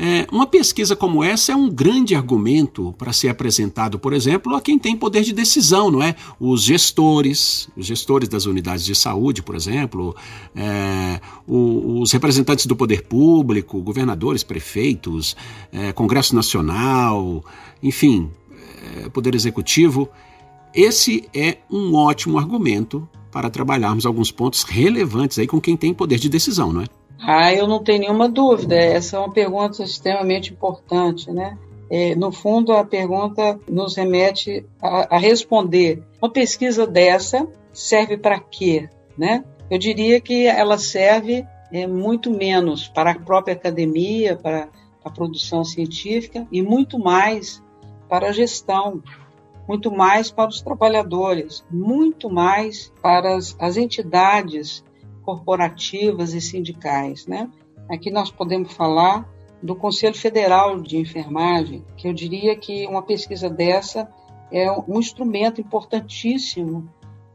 é, 0.00 0.28
uma 0.30 0.46
pesquisa 0.46 0.94
como 0.94 1.24
essa 1.24 1.50
é 1.50 1.56
um 1.56 1.68
grande 1.68 2.14
argumento 2.14 2.94
para 2.96 3.12
ser 3.12 3.28
apresentado, 3.28 3.98
por 3.98 4.12
exemplo, 4.12 4.54
a 4.54 4.60
quem 4.60 4.78
tem 4.78 4.96
poder 4.96 5.24
de 5.24 5.32
decisão, 5.32 5.90
não 5.90 6.00
é? 6.00 6.14
Os 6.38 6.62
gestores, 6.62 7.68
os 7.76 7.84
gestores 7.84 8.28
das 8.28 8.46
unidades 8.46 8.84
de 8.84 8.94
saúde, 8.94 9.42
por 9.42 9.56
exemplo, 9.56 10.14
é, 10.54 11.20
os 11.44 12.12
representantes 12.12 12.66
do 12.66 12.76
poder 12.76 13.02
público, 13.02 13.82
governadores, 13.82 14.44
prefeitos, 14.44 15.36
é, 15.72 15.92
Congresso 15.92 16.32
Nacional, 16.32 17.44
enfim, 17.82 18.30
é, 19.04 19.08
Poder 19.08 19.34
Executivo. 19.34 20.08
Esse 20.72 21.28
é 21.34 21.58
um 21.68 21.92
ótimo 21.96 22.38
argumento 22.38 23.08
para 23.32 23.50
trabalharmos 23.50 24.06
alguns 24.06 24.30
pontos 24.30 24.62
relevantes 24.62 25.40
aí 25.40 25.46
com 25.48 25.60
quem 25.60 25.76
tem 25.76 25.92
poder 25.92 26.20
de 26.20 26.28
decisão, 26.28 26.72
não 26.72 26.82
é? 26.82 26.86
Ah, 27.20 27.52
eu 27.52 27.66
não 27.66 27.82
tenho 27.82 28.00
nenhuma 28.00 28.28
dúvida. 28.28 28.76
Essa 28.76 29.16
é 29.16 29.20
uma 29.20 29.32
pergunta 29.32 29.82
extremamente 29.82 30.52
importante, 30.52 31.30
né? 31.30 31.58
É, 31.90 32.14
no 32.14 32.30
fundo, 32.30 32.72
a 32.72 32.84
pergunta 32.84 33.58
nos 33.68 33.96
remete 33.96 34.64
a, 34.80 35.16
a 35.16 35.18
responder: 35.18 36.02
uma 36.20 36.30
pesquisa 36.30 36.86
dessa 36.86 37.48
serve 37.72 38.16
para 38.16 38.38
quê? 38.38 38.88
Né? 39.16 39.44
Eu 39.70 39.78
diria 39.78 40.20
que 40.20 40.46
ela 40.46 40.78
serve 40.78 41.46
é, 41.72 41.86
muito 41.86 42.30
menos 42.30 42.88
para 42.88 43.12
a 43.12 43.18
própria 43.18 43.54
academia, 43.54 44.36
para 44.36 44.68
a 45.04 45.10
produção 45.10 45.64
científica 45.64 46.46
e 46.52 46.62
muito 46.62 46.98
mais 46.98 47.62
para 48.08 48.28
a 48.28 48.32
gestão, 48.32 49.02
muito 49.66 49.90
mais 49.90 50.30
para 50.30 50.48
os 50.48 50.60
trabalhadores, 50.60 51.64
muito 51.70 52.30
mais 52.30 52.92
para 53.02 53.36
as, 53.36 53.56
as 53.58 53.76
entidades 53.76 54.84
corporativas 55.28 56.32
e 56.32 56.40
sindicais. 56.40 57.26
Né? 57.26 57.50
Aqui 57.86 58.10
nós 58.10 58.30
podemos 58.30 58.72
falar 58.72 59.28
do 59.62 59.76
Conselho 59.76 60.14
Federal 60.14 60.80
de 60.80 60.96
Enfermagem, 60.96 61.84
que 61.98 62.08
eu 62.08 62.14
diria 62.14 62.56
que 62.56 62.86
uma 62.86 63.02
pesquisa 63.02 63.50
dessa 63.50 64.10
é 64.50 64.72
um 64.72 64.98
instrumento 64.98 65.60
importantíssimo 65.60 66.88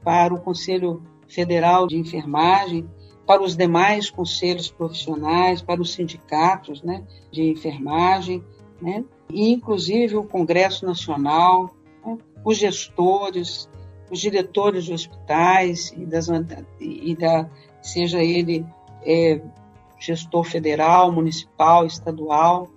para 0.03 0.33
o 0.33 0.41
Conselho 0.41 1.03
Federal 1.27 1.85
de 1.85 1.95
Enfermagem, 1.95 2.89
para 3.27 3.43
os 3.43 3.55
demais 3.55 4.09
conselhos 4.09 4.71
profissionais, 4.71 5.61
para 5.61 5.79
os 5.79 5.93
sindicatos 5.93 6.81
né, 6.81 7.03
de 7.31 7.43
enfermagem, 7.43 8.43
né, 8.81 9.05
e 9.29 9.51
inclusive 9.51 10.15
o 10.15 10.23
Congresso 10.23 10.83
Nacional, 10.83 11.69
né, 12.03 12.17
os 12.43 12.57
gestores, 12.57 13.69
os 14.09 14.19
diretores 14.19 14.85
de 14.85 14.93
hospitais 14.93 15.93
e, 15.95 16.07
das, 16.07 16.27
e 16.79 17.15
da 17.15 17.47
seja 17.83 18.23
ele 18.23 18.65
é, 19.05 19.39
gestor 19.99 20.43
federal, 20.43 21.11
municipal, 21.11 21.85
estadual, 21.85 22.67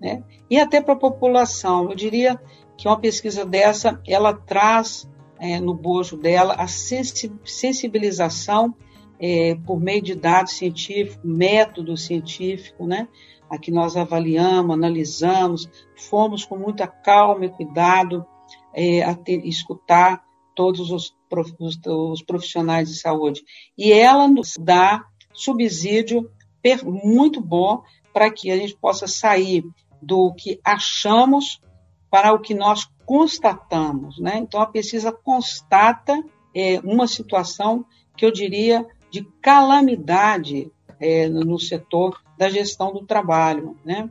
né? 0.00 0.22
e 0.50 0.58
até 0.58 0.80
para 0.80 0.94
a 0.94 0.98
população. 0.98 1.90
Eu 1.90 1.96
diria 1.96 2.40
que 2.76 2.88
uma 2.88 2.98
pesquisa 2.98 3.44
dessa, 3.44 4.00
ela 4.06 4.32
traz 4.32 5.06
é, 5.38 5.60
no 5.60 5.74
bojo 5.74 6.16
dela 6.16 6.54
a 6.54 6.66
sensibilização 6.66 8.74
é, 9.18 9.56
por 9.66 9.80
meio 9.80 10.02
de 10.02 10.14
dados 10.14 10.54
científicos, 10.54 11.18
método 11.24 11.96
científico, 11.96 12.86
né? 12.86 13.08
Aqui 13.48 13.70
nós 13.70 13.96
avaliamos, 13.96 14.74
analisamos, 14.74 15.68
fomos 15.96 16.44
com 16.44 16.56
muita 16.56 16.86
calma 16.86 17.44
e 17.44 17.50
cuidado 17.50 18.26
é, 18.72 19.02
a 19.02 19.14
ter, 19.14 19.46
escutar 19.46 20.24
todos 20.54 20.90
os, 20.90 21.14
os 21.86 22.22
profissionais 22.22 22.88
de 22.88 22.98
saúde. 22.98 23.42
E 23.76 23.92
ela 23.92 24.28
nos 24.28 24.54
dá 24.58 25.04
subsídio 25.32 26.30
muito 26.84 27.40
bom 27.40 27.82
para 28.12 28.30
que 28.30 28.50
a 28.50 28.56
gente 28.56 28.76
possa 28.76 29.06
sair 29.06 29.64
do 30.00 30.32
que 30.32 30.60
achamos 30.64 31.60
para 32.10 32.32
o 32.32 32.38
que 32.38 32.54
nós 32.54 32.88
constatamos. 33.04 34.18
Né? 34.18 34.38
Então, 34.38 34.60
a 34.60 34.66
pesquisa 34.66 35.12
constata 35.12 36.22
é, 36.54 36.78
uma 36.80 37.06
situação 37.06 37.84
que 38.16 38.24
eu 38.24 38.30
diria 38.30 38.86
de 39.10 39.24
calamidade 39.42 40.70
é, 41.00 41.28
no 41.28 41.58
setor 41.58 42.22
da 42.38 42.48
gestão 42.48 42.92
do 42.92 43.04
trabalho. 43.04 43.76
Né? 43.84 44.08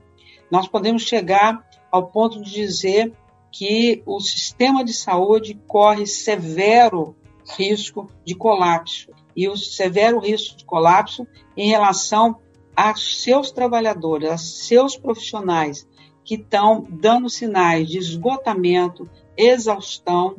Nós 0.51 0.67
podemos 0.67 1.03
chegar 1.03 1.65
ao 1.91 2.08
ponto 2.08 2.41
de 2.41 2.51
dizer 2.51 3.13
que 3.54 4.02
o 4.08 4.20
sistema 4.20 4.84
de 4.84 4.92
saúde 4.92 5.54
corre 5.68 6.08
severo 6.08 7.16
risco 7.56 8.10
de 8.26 8.34
colapso. 8.34 9.12
E 9.36 9.48
o 9.48 9.56
severo 9.56 10.20
risco 10.20 10.58
de 10.58 10.66
colapso 10.66 11.28
em 11.56 11.70
relação 11.70 12.38
a 12.76 12.96
seus 12.96 13.52
trabalhadores, 13.52 14.30
a 14.30 14.38
seus 14.38 14.98
profissionais 14.98 15.88
que 16.26 16.36
estão 16.36 16.88
dando 16.89 17.30
sinais 17.30 17.88
de 17.88 18.00
esgotamento, 18.00 19.08
exaustão 19.38 20.38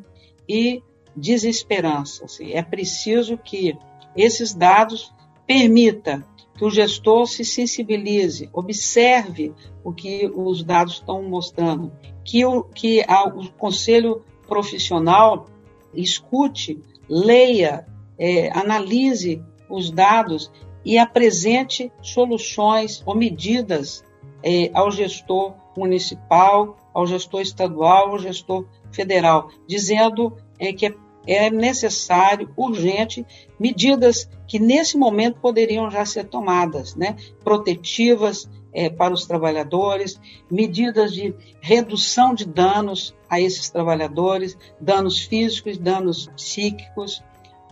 e 0.49 0.83
desesperança. 1.15 2.27
É 2.51 2.63
preciso 2.63 3.39
que 3.39 3.79
esses 4.17 4.53
dados 4.53 5.13
permitam 5.47 6.25
que 6.57 6.65
o 6.65 6.71
gestor 6.71 7.27
se 7.27 7.45
sensibilize, 7.45 8.49
observe 8.53 9.53
o 9.85 9.93
que 9.93 10.31
os 10.35 10.65
dados 10.65 10.95
estão 10.95 11.23
mostrando, 11.23 11.93
que 12.25 12.45
o, 12.45 12.65
que 12.65 13.05
a, 13.07 13.25
o 13.25 13.51
conselho 13.53 14.25
profissional 14.47 15.47
escute, 15.93 16.81
leia, 17.09 17.87
é, 18.19 18.51
analise 18.57 19.43
os 19.69 19.91
dados 19.91 20.51
e 20.85 20.99
apresente 20.99 21.91
soluções 22.03 23.03
ou 23.07 23.15
medidas 23.15 24.05
é, 24.43 24.71
ao 24.75 24.91
gestor 24.91 25.55
municipal, 25.77 26.77
ao 26.93 27.07
gestor 27.07 27.41
estadual, 27.41 28.11
ao 28.11 28.19
gestor 28.19 28.67
federal, 28.93 29.51
dizendo 29.67 30.37
é, 30.59 30.73
que 30.73 30.87
é 30.87 30.95
é 31.27 31.51
necessário, 31.51 32.51
urgente, 32.57 33.25
medidas 33.59 34.29
que 34.47 34.59
nesse 34.59 34.97
momento 34.97 35.41
poderiam 35.41 35.91
já 35.91 36.05
ser 36.05 36.25
tomadas, 36.25 36.95
né? 36.95 37.17
protetivas 37.43 38.49
é, 38.73 38.91
para 38.91 39.15
os 39.15 39.25
trabalhadores, 39.25 40.21
medidas 40.51 41.13
de 41.13 41.35
redução 41.61 42.35
de 42.35 42.45
danos 42.45 43.15
a 43.31 43.41
esses 43.41 43.71
trabalhadores, 43.71 44.57
danos 44.81 45.21
físicos, 45.21 45.79
danos 45.79 46.27
psíquicos. 46.37 47.23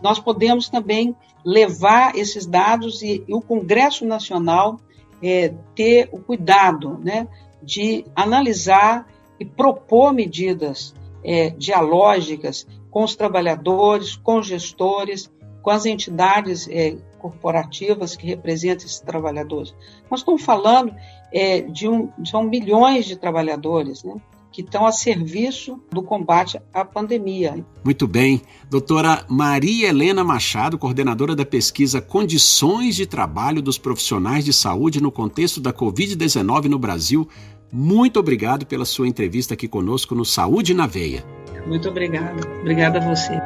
Nós 0.01 0.19
podemos 0.19 0.69
também 0.69 1.15
levar 1.45 2.15
esses 2.15 2.45
dados 2.45 3.01
e, 3.01 3.23
e 3.27 3.33
o 3.33 3.41
Congresso 3.41 4.05
Nacional 4.05 4.79
é, 5.21 5.53
ter 5.75 6.09
o 6.11 6.19
cuidado 6.19 6.97
né, 7.03 7.27
de 7.61 8.05
analisar 8.15 9.07
e 9.39 9.45
propor 9.45 10.13
medidas 10.13 10.93
é, 11.23 11.49
dialógicas 11.49 12.67
com 12.93 13.03
os 13.03 13.15
trabalhadores, 13.15 14.15
com 14.15 14.37
os 14.37 14.45
gestores, 14.45 15.27
com 15.63 15.71
as 15.71 15.83
entidades 15.83 16.67
é, 16.69 16.95
corporativas 17.17 18.15
que 18.15 18.27
representam 18.27 18.85
esses 18.85 18.99
trabalhadores. 18.99 19.73
Nós 20.11 20.19
estamos 20.19 20.43
falando 20.43 20.93
é, 21.33 21.61
de 21.61 21.87
um, 21.89 22.09
são 22.23 22.43
milhões 22.43 23.05
de 23.05 23.15
trabalhadores, 23.15 24.03
né? 24.03 24.13
que 24.51 24.61
estão 24.61 24.85
a 24.85 24.91
serviço 24.91 25.81
do 25.91 26.03
combate 26.03 26.61
à 26.71 26.85
pandemia. 26.85 27.65
Muito 27.83 28.05
bem. 28.05 28.43
Doutora 28.69 29.25
Maria 29.27 29.89
Helena 29.89 30.23
Machado, 30.23 30.77
coordenadora 30.77 31.35
da 31.35 31.43
pesquisa 31.43 31.99
Condições 31.99 32.95
de 32.95 33.07
Trabalho 33.07 33.63
dos 33.63 33.79
Profissionais 33.79 34.45
de 34.45 34.53
Saúde 34.53 35.01
no 35.01 35.11
Contexto 35.11 35.59
da 35.59 35.73
Covid-19 35.73 36.65
no 36.65 36.77
Brasil, 36.77 37.27
muito 37.71 38.19
obrigado 38.19 38.67
pela 38.67 38.85
sua 38.85 39.07
entrevista 39.07 39.55
aqui 39.55 39.67
conosco 39.67 40.13
no 40.13 40.23
Saúde 40.23 40.75
na 40.75 40.85
Veia. 40.85 41.25
Muito 41.65 41.89
obrigada. 41.89 42.47
Obrigada 42.61 42.99
a 42.99 43.01
você. 43.01 43.39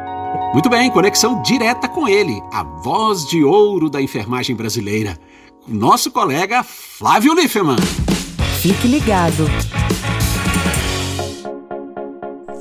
Muito 0.54 0.70
bem, 0.70 0.90
conexão 0.92 1.42
direta 1.42 1.88
com 1.88 2.08
ele, 2.08 2.42
a 2.52 2.64
voz 2.64 3.26
de 3.26 3.44
ouro 3.44 3.90
da 3.90 4.02
enfermagem 4.02 4.56
brasileira, 4.56 5.18
nosso 5.68 6.12
colega 6.12 6.64
Flávio 6.64 7.34
Liefman. 7.34 7.78
Fique 8.62 8.88
ligado. 8.88 9.46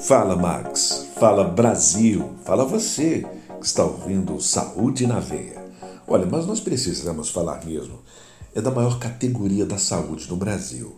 Fala, 0.06 0.36
Max. 0.36 1.10
Fala, 1.18 1.44
Brasil. 1.44 2.34
Fala 2.44 2.64
você 2.64 3.26
que 3.58 3.66
está 3.66 3.84
ouvindo 3.84 4.40
Saúde 4.40 5.06
na 5.06 5.18
Veia. 5.18 5.64
Olha, 6.06 6.26
mas 6.30 6.46
nós 6.46 6.60
precisamos 6.60 7.30
falar 7.30 7.64
mesmo. 7.64 7.98
É 8.54 8.60
da 8.60 8.70
maior 8.70 8.98
categoria 8.98 9.66
da 9.66 9.78
saúde 9.78 10.28
no 10.28 10.36
Brasil. 10.36 10.96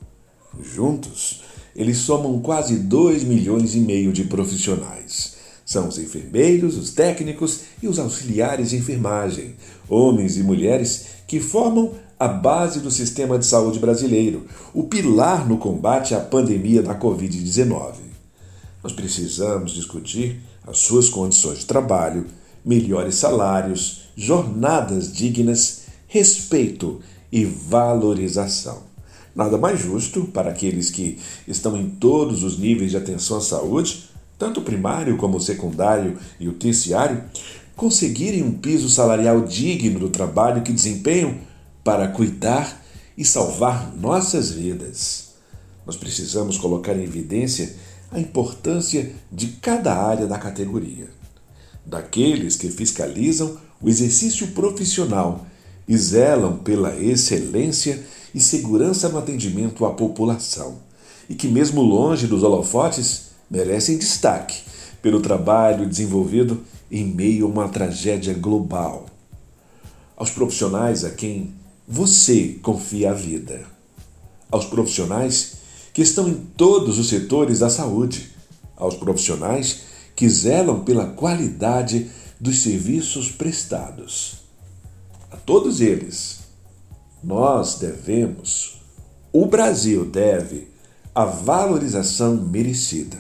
Juntos, 0.61 1.43
eles 1.79 1.99
somam 1.99 2.41
quase 2.41 2.75
2 2.75 3.23
milhões 3.23 3.77
e 3.77 3.79
meio 3.79 4.13
de 4.13 4.25
profissionais. 4.25 5.37
São 5.65 5.87
os 5.87 5.97
enfermeiros, 5.97 6.77
os 6.77 6.91
técnicos 6.91 7.61
e 7.81 7.87
os 7.87 8.01
auxiliares 8.01 8.71
de 8.71 8.77
enfermagem, 8.77 9.55
homens 9.89 10.37
e 10.37 10.43
mulheres 10.43 11.07
que 11.29 11.39
formam 11.39 11.93
a 12.19 12.27
base 12.27 12.81
do 12.81 12.91
sistema 12.91 13.39
de 13.39 13.47
saúde 13.47 13.79
brasileiro, 13.79 14.45
o 14.75 14.85
pilar 14.85 15.49
no 15.49 15.57
combate 15.57 16.17
à 16.17 16.21
pandemia 16.21 16.83
da 16.83 16.99
Covid-19. 16.99 17.93
Nós 18.83 18.93
precisamos 18.93 19.71
discutir 19.71 20.41
as 20.67 20.79
suas 20.79 21.09
condições 21.09 21.61
de 21.61 21.67
trabalho, 21.67 22.27
melhores 22.65 23.15
salários, 23.15 24.09
jornadas 24.17 25.13
dignas, 25.13 25.83
respeito 26.09 27.01
e 27.31 27.45
valorização. 27.45 28.88
Nada 29.35 29.57
mais 29.57 29.81
justo 29.81 30.25
para 30.25 30.51
aqueles 30.51 30.91
que 30.91 31.19
estão 31.47 31.77
em 31.77 31.89
todos 31.91 32.43
os 32.43 32.59
níveis 32.59 32.91
de 32.91 32.97
atenção 32.97 33.37
à 33.37 33.41
saúde, 33.41 34.11
tanto 34.39 34.61
o 34.61 34.65
primário 34.65 35.17
como 35.17 35.37
o 35.37 35.41
secundário 35.41 36.19
e 36.39 36.49
o 36.49 36.53
terciário, 36.53 37.23
conseguirem 37.77 38.43
um 38.43 38.53
piso 38.53 38.89
salarial 38.89 39.43
digno 39.43 40.01
do 40.01 40.09
trabalho 40.09 40.63
que 40.63 40.73
desempenham 40.73 41.37
para 41.85 42.09
cuidar 42.09 42.85
e 43.17 43.25
salvar 43.25 43.95
nossas 43.97 44.51
vidas. 44.51 45.29
Nós 45.87 45.97
precisamos 45.97 46.59
colocar 46.59 46.97
em 46.97 47.05
evidência 47.05 47.75
a 48.11 48.19
importância 48.19 49.13
de 49.31 49.49
cada 49.49 49.95
área 49.95 50.27
da 50.27 50.39
categoria, 50.39 51.09
daqueles 51.85 52.57
que 52.57 52.69
fiscalizam 52.69 53.59
o 53.81 53.89
exercício 53.89 54.49
profissional 54.49 55.47
e 55.87 55.97
zelam 55.97 56.59
pela 56.59 56.97
excelência 56.97 58.05
e 58.35 58.41
segurança 58.41 59.09
no 59.09 59.19
atendimento 59.19 59.85
à 59.85 59.93
população, 59.93 60.79
e 61.29 61.35
que, 61.35 61.49
mesmo 61.49 61.83
longe 61.83 62.27
dos 62.27 62.43
holofotes, 62.43 63.29
merecem 63.51 63.99
destaque 63.99 64.63
pelo 65.01 65.21
trabalho 65.21 65.87
desenvolvido 65.87 66.63
em 66.91 67.05
meio 67.05 67.47
a 67.47 67.49
uma 67.49 67.69
tragédia 67.69 68.35
global. 68.35 69.07
Aos 70.17 70.31
profissionais 70.31 71.05
a 71.05 71.11
quem 71.11 71.55
você 71.87 72.59
confia 72.63 73.11
a 73.11 73.15
vida. 73.15 73.65
Aos 74.51 74.65
profissionais 74.65 75.55
que 75.93 76.03
estão 76.03 76.29
em 76.29 76.35
todos 76.35 76.99
os 76.99 77.09
setores 77.09 77.61
da 77.61 77.71
saúde. 77.71 78.31
Aos 78.77 78.95
profissionais 78.95 79.83
que 80.17 80.29
zelam 80.29 80.83
pela 80.83 81.07
qualidade 81.07 82.11
dos 82.41 82.59
serviços 82.59 83.31
prestados. 83.31 84.39
A 85.31 85.37
todos 85.37 85.81
eles, 85.81 86.38
nós 87.23 87.77
devemos, 87.77 88.81
o 89.33 89.47
Brasil 89.47 90.05
deve, 90.05 90.69
a 91.15 91.25
valorização 91.25 92.37
merecida. 92.37 93.19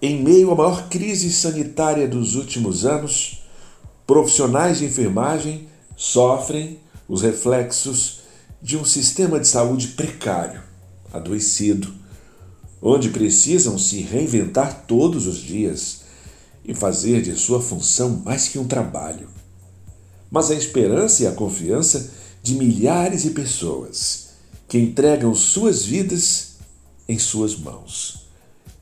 Em 0.00 0.22
meio 0.22 0.52
à 0.52 0.54
maior 0.54 0.88
crise 0.88 1.32
sanitária 1.32 2.06
dos 2.06 2.36
últimos 2.36 2.86
anos, 2.86 3.42
profissionais 4.06 4.78
de 4.78 4.84
enfermagem 4.84 5.68
sofrem 5.96 6.78
os 7.08 7.22
reflexos 7.22 8.20
de 8.62 8.76
um 8.76 8.84
sistema 8.84 9.40
de 9.40 9.48
saúde 9.48 9.88
precário, 9.88 10.62
adoecido, 11.12 11.92
onde 12.80 13.10
precisam 13.10 13.76
se 13.76 14.00
reinventar 14.00 14.84
todos 14.86 15.26
os 15.26 15.38
dias 15.38 16.02
e 16.64 16.74
fazer 16.74 17.22
de 17.22 17.34
sua 17.34 17.60
função 17.60 18.22
mais 18.24 18.46
que 18.46 18.58
um 18.58 18.68
trabalho. 18.68 19.28
Mas 20.30 20.50
a 20.50 20.54
esperança 20.54 21.24
e 21.24 21.26
a 21.26 21.32
confiança 21.32 22.10
de 22.48 22.54
milhares 22.54 23.22
de 23.22 23.30
pessoas 23.30 24.30
que 24.66 24.78
entregam 24.78 25.34
suas 25.34 25.84
vidas 25.84 26.56
em 27.06 27.18
suas 27.18 27.56
mãos. 27.56 28.26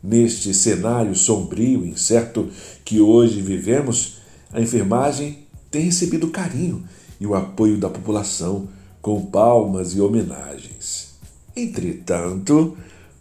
Neste 0.02 0.54
cenário 0.54 1.14
sombrio 1.16 1.84
e 1.84 1.90
incerto 1.90 2.48
que 2.84 3.00
hoje 3.00 3.40
vivemos, 3.40 4.18
a 4.52 4.60
enfermagem 4.60 5.46
tem 5.68 5.82
recebido 5.82 6.28
carinho 6.28 6.84
e 7.20 7.26
o 7.26 7.34
apoio 7.34 7.76
da 7.76 7.88
população 7.88 8.68
com 9.02 9.26
palmas 9.26 9.94
e 9.94 10.00
homenagens. 10.00 11.16
Entretanto, 11.56 12.76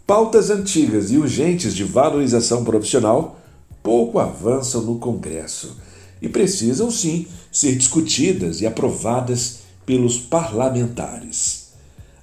pautas 0.06 0.52
antigas 0.52 1.10
e 1.10 1.18
urgentes 1.18 1.74
de 1.74 1.84
valorização 1.84 2.64
profissional 2.64 3.40
pouco 3.82 4.20
avançam 4.20 4.82
no 4.82 5.00
Congresso 5.00 5.76
e 6.22 6.30
precisam 6.30 6.92
sim 6.92 7.26
ser 7.52 7.76
discutidas 7.76 8.62
e 8.62 8.68
aprovadas 8.68 9.65
pelos 9.86 10.18
parlamentares. 10.20 11.70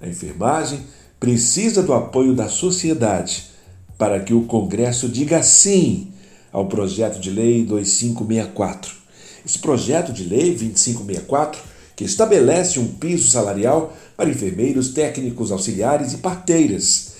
A 0.01 0.09
enfermagem 0.09 0.81
precisa 1.20 1.83
do 1.83 1.92
apoio 1.92 2.35
da 2.35 2.48
sociedade 2.48 3.44
para 3.96 4.18
que 4.18 4.35
o 4.35 4.42
Congresso 4.42 5.09
diga 5.09 5.42
sim 5.42 6.12
ao 6.51 6.66
projeto 6.66 7.20
de 7.20 7.31
lei 7.31 7.64
2564. 7.64 8.92
Esse 9.46 9.59
projeto 9.59 10.12
de 10.12 10.25
lei 10.25 10.51
2564, 10.51 11.61
que 11.94 12.05
estabelece 12.05 12.81
um 12.81 12.88
piso 12.94 13.31
salarial 13.31 13.96
para 14.16 14.31
enfermeiros, 14.31 14.88
técnicos, 14.88 15.53
auxiliares 15.53 16.12
e 16.12 16.18
parteiras. 16.18 17.12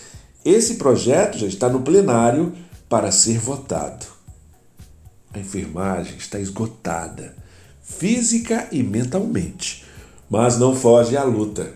Esse 0.45 0.75
projeto 0.75 1.39
já 1.39 1.47
está 1.47 1.69
no 1.69 1.83
plenário 1.83 2.53
para 2.89 3.13
ser 3.13 3.39
votado. 3.39 4.07
A 5.33 5.39
enfermagem 5.39 6.17
está 6.17 6.39
esgotada, 6.39 7.37
física 7.83 8.69
e 8.73 8.83
mentalmente 8.83 9.82
mas 10.33 10.59
não 10.59 10.75
foge 10.75 11.15
à 11.15 11.25
luta. 11.25 11.75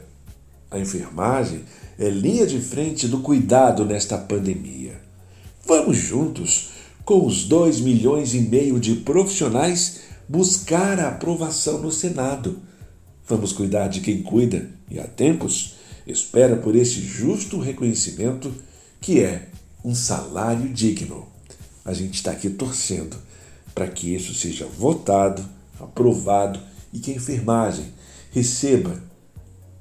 A 0.70 0.78
enfermagem 0.78 1.60
é 1.98 2.08
linha 2.08 2.46
de 2.46 2.58
frente 2.58 3.06
do 3.06 3.18
cuidado 3.18 3.84
nesta 3.84 4.16
pandemia. 4.16 4.98
Vamos 5.66 5.98
juntos, 5.98 6.70
com 7.04 7.26
os 7.26 7.44
dois 7.44 7.80
milhões 7.80 8.32
e 8.32 8.40
meio 8.40 8.80
de 8.80 8.94
profissionais, 8.94 10.00
buscar 10.26 10.98
a 10.98 11.08
aprovação 11.08 11.82
no 11.82 11.92
Senado. 11.92 12.58
Vamos 13.28 13.52
cuidar 13.52 13.88
de 13.88 14.00
quem 14.00 14.22
cuida 14.22 14.70
e 14.90 14.98
há 14.98 15.04
tempos 15.06 15.74
espera 16.06 16.56
por 16.56 16.74
esse 16.74 17.02
justo 17.02 17.60
reconhecimento 17.60 18.50
que 19.02 19.20
é 19.20 19.50
um 19.84 19.94
salário 19.94 20.72
digno. 20.72 21.28
A 21.84 21.92
gente 21.92 22.14
está 22.14 22.30
aqui 22.30 22.48
torcendo 22.48 23.18
para 23.74 23.86
que 23.86 24.14
isso 24.14 24.32
seja 24.32 24.64
votado, 24.64 25.44
aprovado 25.78 26.58
e 26.90 26.98
que 26.98 27.12
a 27.12 27.16
enfermagem 27.16 27.94
receba 28.36 29.02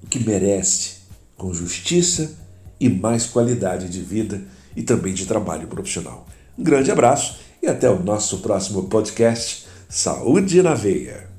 o 0.01 0.07
que 0.07 0.17
merece, 0.17 0.99
com 1.35 1.53
justiça 1.53 2.39
e 2.79 2.87
mais 2.87 3.25
qualidade 3.25 3.89
de 3.89 4.01
vida 4.01 4.47
e 4.73 4.81
também 4.81 5.13
de 5.13 5.25
trabalho 5.25 5.67
profissional. 5.67 6.25
Um 6.57 6.63
grande 6.63 6.89
abraço 6.89 7.37
e 7.61 7.67
até 7.67 7.89
o 7.89 8.01
nosso 8.01 8.37
próximo 8.37 8.83
podcast 8.83 9.67
Saúde 9.89 10.61
na 10.61 10.73
Veia. 10.73 11.29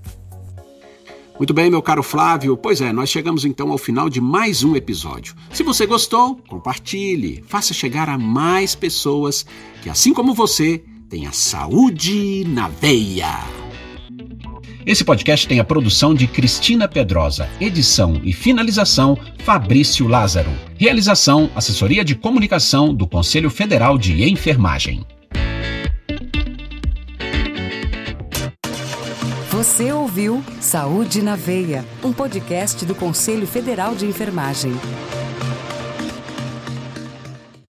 Muito 1.38 1.54
bem, 1.54 1.70
meu 1.70 1.80
caro 1.80 2.02
Flávio. 2.02 2.54
Pois 2.54 2.82
é, 2.82 2.92
nós 2.92 3.08
chegamos 3.08 3.46
então 3.46 3.72
ao 3.72 3.78
final 3.78 4.10
de 4.10 4.20
mais 4.20 4.62
um 4.62 4.76
episódio. 4.76 5.34
Se 5.54 5.62
você 5.62 5.86
gostou, 5.86 6.36
compartilhe, 6.46 7.42
faça 7.48 7.72
chegar 7.72 8.10
a 8.10 8.18
mais 8.18 8.74
pessoas 8.74 9.46
que, 9.82 9.88
assim 9.88 10.12
como 10.12 10.34
você, 10.34 10.84
tenha 11.08 11.32
saúde 11.32 12.44
na 12.46 12.68
veia. 12.68 13.65
Esse 14.86 15.02
podcast 15.02 15.48
tem 15.48 15.58
a 15.58 15.64
produção 15.64 16.14
de 16.14 16.28
Cristina 16.28 16.86
Pedrosa, 16.86 17.48
edição 17.60 18.20
e 18.22 18.32
finalização 18.32 19.18
Fabrício 19.40 20.06
Lázaro. 20.06 20.52
Realização 20.78 21.50
Assessoria 21.56 22.04
de 22.04 22.14
Comunicação 22.14 22.94
do 22.94 23.04
Conselho 23.04 23.50
Federal 23.50 23.98
de 23.98 24.22
Enfermagem. 24.30 25.04
Você 29.50 29.90
ouviu 29.90 30.40
Saúde 30.60 31.20
na 31.20 31.34
Veia, 31.34 31.84
um 32.04 32.12
podcast 32.12 32.86
do 32.86 32.94
Conselho 32.94 33.46
Federal 33.48 33.92
de 33.96 34.06
Enfermagem. 34.06 34.70